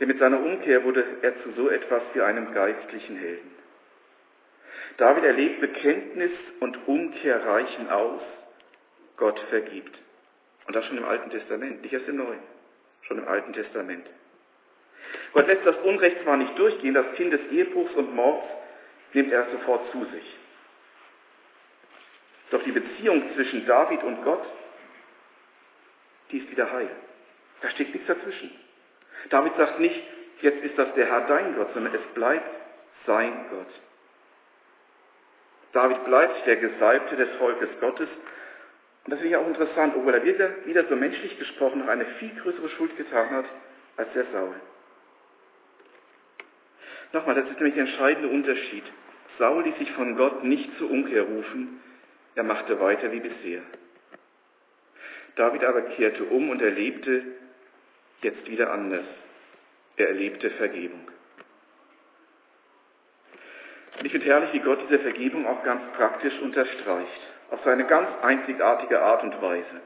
Denn 0.00 0.08
mit 0.08 0.18
seiner 0.18 0.40
Umkehr 0.40 0.84
wurde 0.84 1.04
er 1.22 1.40
zu 1.42 1.52
so 1.52 1.68
etwas 1.68 2.02
wie 2.14 2.20
einem 2.20 2.52
geistlichen 2.52 3.16
Helden. 3.16 3.50
David 4.96 5.24
erlebt 5.24 5.60
Bekenntnis 5.60 6.32
und 6.60 6.88
Umkehr 6.88 7.44
reichen 7.44 7.88
aus, 7.90 8.22
Gott 9.16 9.38
vergibt. 9.50 9.96
Und 10.66 10.74
das 10.74 10.84
schon 10.86 10.98
im 10.98 11.04
Alten 11.04 11.30
Testament, 11.30 11.82
nicht 11.82 11.92
erst 11.92 12.08
im 12.08 12.16
Neuen, 12.16 12.40
schon 13.02 13.18
im 13.18 13.28
Alten 13.28 13.52
Testament. 13.52 14.06
Gott 15.32 15.46
lässt 15.46 15.66
das 15.66 15.76
Unrecht 15.84 16.22
zwar 16.22 16.36
nicht 16.36 16.58
durchgehen, 16.58 16.94
das 16.94 17.12
Kind 17.14 17.32
des 17.32 17.40
Ehebruchs 17.50 17.94
und 17.94 18.14
Mords 18.14 18.46
nimmt 19.12 19.32
er 19.32 19.50
sofort 19.50 19.90
zu 19.92 20.04
sich. 20.06 20.36
Doch 22.54 22.62
die 22.62 22.70
Beziehung 22.70 23.34
zwischen 23.34 23.66
David 23.66 24.04
und 24.04 24.22
Gott, 24.22 24.44
die 26.30 26.38
ist 26.38 26.48
wieder 26.52 26.70
heil. 26.70 26.88
Da 27.60 27.68
steht 27.70 27.92
nichts 27.92 28.06
dazwischen. 28.06 28.48
David 29.28 29.56
sagt 29.56 29.80
nicht, 29.80 30.00
jetzt 30.40 30.62
ist 30.62 30.78
das 30.78 30.94
der 30.94 31.06
Herr 31.06 31.22
dein 31.22 31.56
Gott, 31.56 31.74
sondern 31.74 31.92
es 31.92 32.14
bleibt 32.14 32.48
sein 33.06 33.46
Gott. 33.50 33.66
David 35.72 36.04
bleibt 36.04 36.46
der 36.46 36.54
Gesalbte 36.58 37.16
des 37.16 37.28
Volkes 37.38 37.70
Gottes. 37.80 38.08
Und 39.02 39.10
das 39.10 39.18
finde 39.18 39.36
ich 39.36 39.36
auch 39.36 39.48
interessant, 39.48 39.96
obwohl 39.96 40.14
er 40.14 40.22
wieder, 40.22 40.64
wieder 40.64 40.84
so 40.84 40.94
menschlich 40.94 41.36
gesprochen 41.36 41.80
noch 41.80 41.88
eine 41.88 42.06
viel 42.20 42.36
größere 42.36 42.68
Schuld 42.68 42.96
getan 42.96 43.30
hat 43.30 43.46
als 43.96 44.12
der 44.12 44.26
Saul. 44.32 44.54
Nochmal, 47.12 47.34
das 47.34 47.48
ist 47.48 47.56
nämlich 47.56 47.74
der 47.74 47.86
entscheidende 47.86 48.28
Unterschied. 48.28 48.84
Saul 49.40 49.64
ließ 49.64 49.76
sich 49.78 49.90
von 49.90 50.16
Gott 50.16 50.44
nicht 50.44 50.78
zur 50.78 50.88
Umkehr 50.88 51.24
rufen, 51.24 51.80
er 52.34 52.42
machte 52.42 52.80
weiter 52.80 53.12
wie 53.12 53.20
bisher. 53.20 53.62
David 55.36 55.64
aber 55.64 55.82
kehrte 55.82 56.24
um 56.24 56.50
und 56.50 56.62
erlebte 56.62 57.22
jetzt 58.22 58.48
wieder 58.48 58.72
anders. 58.72 59.04
Er 59.96 60.08
erlebte 60.08 60.50
Vergebung. 60.50 61.08
Und 63.98 64.04
ich 64.04 64.12
finde 64.12 64.26
herrlich, 64.26 64.52
wie 64.52 64.60
Gott 64.60 64.80
diese 64.88 64.98
Vergebung 64.98 65.46
auch 65.46 65.62
ganz 65.62 65.82
praktisch 65.96 66.38
unterstreicht, 66.40 67.20
auf 67.50 67.60
seine 67.64 67.84
ganz 67.86 68.08
einzigartige 68.22 69.00
Art 69.00 69.22
und 69.22 69.40
Weise. 69.40 69.80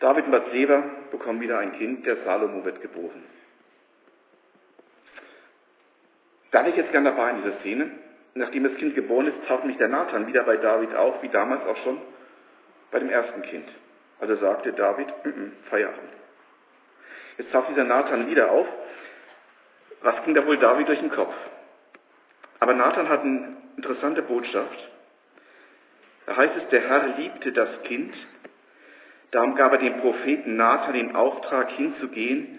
David 0.00 0.26
und 0.26 0.32
Bathseba 0.32 0.82
bekommen 1.10 1.40
wieder 1.40 1.58
ein 1.58 1.72
Kind, 1.78 2.06
der 2.06 2.16
Salomo 2.24 2.64
wird 2.64 2.80
geboren. 2.80 3.24
Da 6.50 6.62
bin 6.62 6.72
ich 6.72 6.76
jetzt 6.78 6.92
gern 6.92 7.04
dabei 7.04 7.30
in 7.30 7.42
dieser 7.42 7.58
Szene. 7.60 7.90
Nachdem 8.36 8.64
das 8.64 8.74
Kind 8.74 8.94
geboren 8.94 9.28
ist, 9.28 9.48
taucht 9.48 9.64
mich 9.64 9.78
der 9.78 9.88
Nathan 9.88 10.26
wieder 10.26 10.42
bei 10.42 10.58
David 10.58 10.94
auf, 10.94 11.22
wie 11.22 11.30
damals 11.30 11.64
auch 11.66 11.76
schon 11.78 11.98
bei 12.90 12.98
dem 12.98 13.08
ersten 13.08 13.40
Kind. 13.40 13.66
Also 14.20 14.36
sagte 14.36 14.74
David, 14.74 15.08
mm 15.08 15.28
-mm, 15.28 15.50
Feierabend. 15.70 16.12
Jetzt 17.38 17.50
taucht 17.50 17.70
dieser 17.70 17.84
Nathan 17.84 18.28
wieder 18.28 18.50
auf. 18.50 18.66
Was 20.02 20.22
ging 20.24 20.34
da 20.34 20.46
wohl 20.46 20.58
David 20.58 20.86
durch 20.86 21.00
den 21.00 21.10
Kopf? 21.10 21.34
Aber 22.60 22.74
Nathan 22.74 23.08
hat 23.08 23.22
eine 23.22 23.56
interessante 23.78 24.20
Botschaft. 24.20 24.90
Da 26.26 26.36
heißt 26.36 26.56
es, 26.56 26.68
der 26.68 26.82
Herr 26.82 27.16
liebte 27.16 27.52
das 27.52 27.70
Kind, 27.84 28.14
darum 29.30 29.54
gab 29.54 29.72
er 29.72 29.78
dem 29.78 29.98
Propheten 30.00 30.56
Nathan 30.56 30.92
den 30.92 31.16
Auftrag 31.16 31.70
hinzugehen 31.70 32.58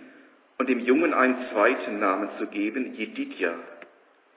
und 0.58 0.70
dem 0.70 0.80
Jungen 0.80 1.14
einen 1.14 1.50
zweiten 1.52 2.00
Namen 2.00 2.30
zu 2.40 2.48
geben, 2.48 2.96
Jedidja, 2.96 3.54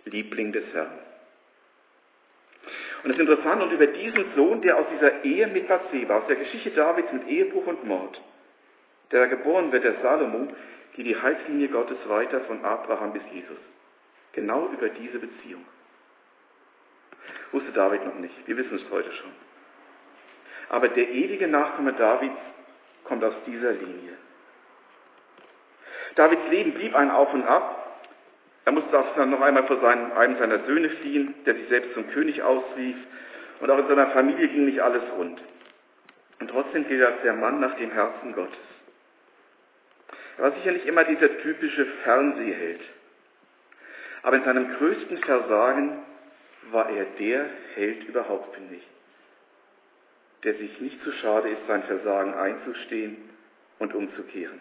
Liebling 0.04 0.52
des 0.52 0.64
Herrn. 0.74 1.09
Und 3.02 3.10
es 3.10 3.16
ist 3.16 3.20
interessant, 3.20 3.62
und 3.62 3.72
über 3.72 3.86
diesen 3.86 4.34
Sohn, 4.36 4.60
der 4.60 4.78
aus 4.78 4.86
dieser 4.92 5.24
Ehe 5.24 5.46
mit 5.46 5.68
Bathseba, 5.68 6.18
aus 6.18 6.26
der 6.26 6.36
Geschichte 6.36 6.70
Davids 6.70 7.12
mit 7.12 7.26
Ehebruch 7.28 7.66
und 7.66 7.84
Mord, 7.84 8.20
der 9.10 9.28
geboren 9.28 9.72
wird, 9.72 9.84
der 9.84 9.94
Salomo, 10.02 10.48
geht 10.94 11.06
die 11.06 11.20
Heilslinie 11.20 11.68
Gottes 11.68 11.96
weiter 12.08 12.40
von 12.42 12.64
Abraham 12.64 13.12
bis 13.12 13.22
Jesus. 13.32 13.58
Genau 14.32 14.68
über 14.72 14.88
diese 14.90 15.18
Beziehung. 15.18 15.64
Wusste 17.52 17.72
David 17.72 18.04
noch 18.04 18.16
nicht. 18.16 18.34
Wir 18.46 18.56
wissen 18.56 18.76
es 18.76 18.90
heute 18.90 19.10
schon. 19.12 19.30
Aber 20.68 20.88
der 20.88 21.08
ewige 21.08 21.48
Nachkomme 21.48 21.94
Davids 21.94 22.38
kommt 23.04 23.24
aus 23.24 23.34
dieser 23.46 23.72
Linie. 23.72 24.16
Davids 26.14 26.42
Leben 26.50 26.74
blieb 26.74 26.94
ein 26.94 27.10
Auf 27.10 27.32
und 27.32 27.44
Ab, 27.44 27.79
er 28.64 28.72
musste 28.72 28.98
auch 28.98 29.16
noch 29.16 29.40
einmal 29.40 29.66
vor 29.66 29.80
seinem, 29.80 30.12
einem 30.12 30.38
seiner 30.38 30.64
Söhne 30.64 30.90
fliehen, 30.90 31.34
der 31.46 31.54
sich 31.54 31.68
selbst 31.68 31.94
zum 31.94 32.08
König 32.10 32.42
ausrief. 32.42 32.96
Und 33.60 33.70
auch 33.70 33.78
in 33.78 33.88
seiner 33.88 34.08
Familie 34.08 34.48
ging 34.48 34.66
nicht 34.66 34.80
alles 34.80 35.02
rund. 35.16 35.40
Und 36.40 36.50
trotzdem 36.50 36.86
gilt 36.88 37.00
er 37.00 37.08
als 37.08 37.22
der 37.22 37.34
Mann 37.34 37.60
nach 37.60 37.76
dem 37.76 37.90
Herzen 37.90 38.32
Gottes. 38.32 38.58
Er 40.38 40.44
war 40.44 40.52
sicher 40.52 40.72
nicht 40.72 40.86
immer 40.86 41.04
dieser 41.04 41.38
typische 41.40 41.86
Fernsehheld. 42.04 42.80
Aber 44.22 44.36
in 44.36 44.44
seinem 44.44 44.74
größten 44.76 45.18
Versagen 45.18 46.02
war 46.70 46.90
er 46.90 47.04
der 47.18 47.46
Held 47.74 48.04
überhaupt, 48.04 48.54
finde 48.54 48.76
ich. 48.76 48.86
Der 50.44 50.54
sich 50.54 50.80
nicht 50.80 51.02
zu 51.02 51.12
schade 51.12 51.48
ist, 51.48 51.66
sein 51.66 51.82
Versagen 51.82 52.34
einzustehen 52.34 53.16
und 53.78 53.94
umzukehren. 53.94 54.60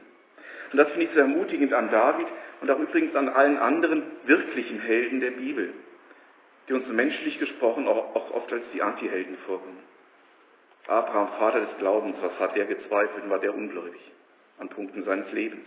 Und 0.72 0.78
das 0.78 0.90
finde 0.90 1.06
ich 1.06 1.14
so 1.14 1.20
ermutigend 1.20 1.74
an 1.74 1.90
David 1.90 2.28
und 2.62 2.70
auch 2.70 2.80
übrigens 2.80 3.16
an 3.16 3.30
allen 3.30 3.58
anderen 3.58 4.04
wirklichen 4.26 4.80
Helden 4.82 5.20
der 5.20 5.32
Bibel, 5.32 5.74
die 6.68 6.74
uns 6.74 6.88
menschlich 6.88 7.40
gesprochen 7.40 7.88
auch, 7.88 8.16
oft 8.16 8.52
als 8.54 8.64
die 8.74 8.82
Antihelden 8.82 9.38
vorkommen. 9.46 9.80
Abraham, 10.88 11.30
Vater 11.40 11.62
des 11.62 11.78
Glaubens, 11.78 12.16
was 12.22 12.38
hat 12.40 12.58
er 12.58 12.66
gezweifelt 12.66 13.24
und 13.24 13.30
war 13.30 13.40
der 13.40 13.54
ungläubig 13.54 14.02
an 14.58 14.70
Punkten 14.70 15.04
seines 15.04 15.32
Lebens? 15.32 15.66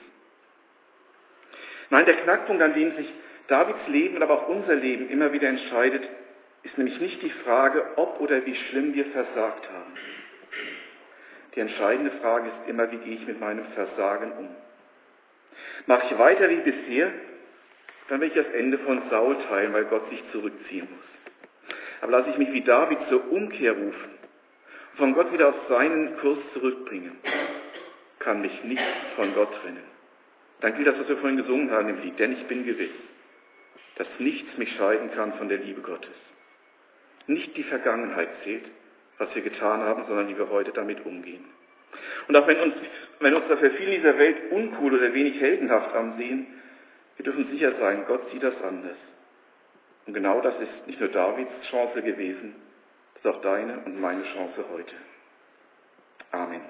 Nein, 1.90 2.06
der 2.06 2.16
Knackpunkt, 2.16 2.62
an 2.62 2.74
dem 2.74 2.96
sich 2.96 3.12
Davids 3.48 3.86
Leben, 3.88 4.22
aber 4.22 4.34
auch 4.34 4.48
unser 4.48 4.74
Leben 4.74 5.10
immer 5.10 5.32
wieder 5.32 5.48
entscheidet, 5.48 6.08
ist 6.62 6.78
nämlich 6.78 6.98
nicht 7.00 7.22
die 7.22 7.30
Frage, 7.44 7.84
ob 7.96 8.20
oder 8.20 8.44
wie 8.46 8.54
schlimm 8.54 8.94
wir 8.94 9.06
versagt 9.06 9.68
haben. 9.70 9.92
Die 11.54 11.60
entscheidende 11.60 12.12
Frage 12.22 12.48
ist 12.48 12.68
immer, 12.68 12.90
wie 12.90 12.96
gehe 12.96 13.16
ich 13.16 13.26
mit 13.26 13.40
meinem 13.40 13.66
Versagen 13.74 14.32
um? 14.32 14.48
Mache 15.86 16.06
ich 16.10 16.18
weiter 16.18 16.48
wie 16.48 16.56
bisher, 16.56 17.10
dann 18.08 18.20
werde 18.20 18.38
ich 18.38 18.44
das 18.44 18.54
Ende 18.54 18.78
von 18.78 19.02
Saul 19.10 19.36
teilen, 19.48 19.72
weil 19.72 19.84
Gott 19.86 20.08
sich 20.10 20.22
zurückziehen 20.32 20.88
muss. 20.90 21.76
Aber 22.00 22.12
lasse 22.12 22.30
ich 22.30 22.38
mich 22.38 22.52
wie 22.52 22.62
David 22.62 22.98
zur 23.08 23.30
Umkehr 23.30 23.72
rufen 23.72 24.12
von 24.96 25.14
Gott 25.14 25.32
wieder 25.32 25.48
auf 25.48 25.68
seinen 25.68 26.16
Kurs 26.18 26.38
zurückbringen, 26.52 27.16
kann 28.18 28.40
mich 28.42 28.62
nichts 28.64 28.84
von 29.16 29.34
Gott 29.34 29.52
trennen. 29.62 29.84
Dann 30.60 30.74
gilt 30.74 30.86
das, 30.86 30.98
was 30.98 31.08
wir 31.08 31.16
vorhin 31.16 31.38
gesungen 31.38 31.70
haben 31.70 31.88
im 31.88 32.02
Lied, 32.02 32.18
denn 32.18 32.32
ich 32.32 32.44
bin 32.46 32.64
gewiss, 32.64 32.92
dass 33.96 34.06
nichts 34.18 34.56
mich 34.58 34.72
scheiden 34.76 35.10
kann 35.12 35.32
von 35.34 35.48
der 35.48 35.58
Liebe 35.58 35.80
Gottes. 35.80 36.14
Nicht 37.26 37.56
die 37.56 37.64
Vergangenheit 37.64 38.28
zählt, 38.44 38.64
was 39.18 39.34
wir 39.34 39.42
getan 39.42 39.80
haben, 39.80 40.04
sondern 40.06 40.28
wie 40.28 40.38
wir 40.38 40.50
heute 40.50 40.72
damit 40.72 41.04
umgehen. 41.06 41.44
Und 42.28 42.36
auch 42.36 42.46
wenn 42.46 42.60
uns, 42.60 42.74
wenn 43.20 43.34
uns 43.34 43.48
dafür 43.48 43.70
viele 43.72 43.94
in 43.94 44.02
dieser 44.02 44.18
Welt 44.18 44.50
uncool 44.50 44.94
oder 44.94 45.12
wenig 45.12 45.40
heldenhaft 45.40 45.94
ansehen, 45.94 46.46
wir 47.16 47.24
dürfen 47.24 47.48
sicher 47.50 47.72
sein, 47.78 48.04
Gott 48.06 48.30
sieht 48.30 48.42
das 48.42 48.54
anders. 48.62 48.96
Und 50.06 50.14
genau 50.14 50.40
das 50.40 50.54
ist 50.60 50.86
nicht 50.86 50.98
nur 50.98 51.10
Davids 51.10 51.52
Chance 51.70 52.02
gewesen, 52.02 52.54
das 53.14 53.24
ist 53.24 53.36
auch 53.38 53.42
deine 53.42 53.78
und 53.84 54.00
meine 54.00 54.24
Chance 54.24 54.64
heute. 54.72 54.94
Amen. 56.32 56.62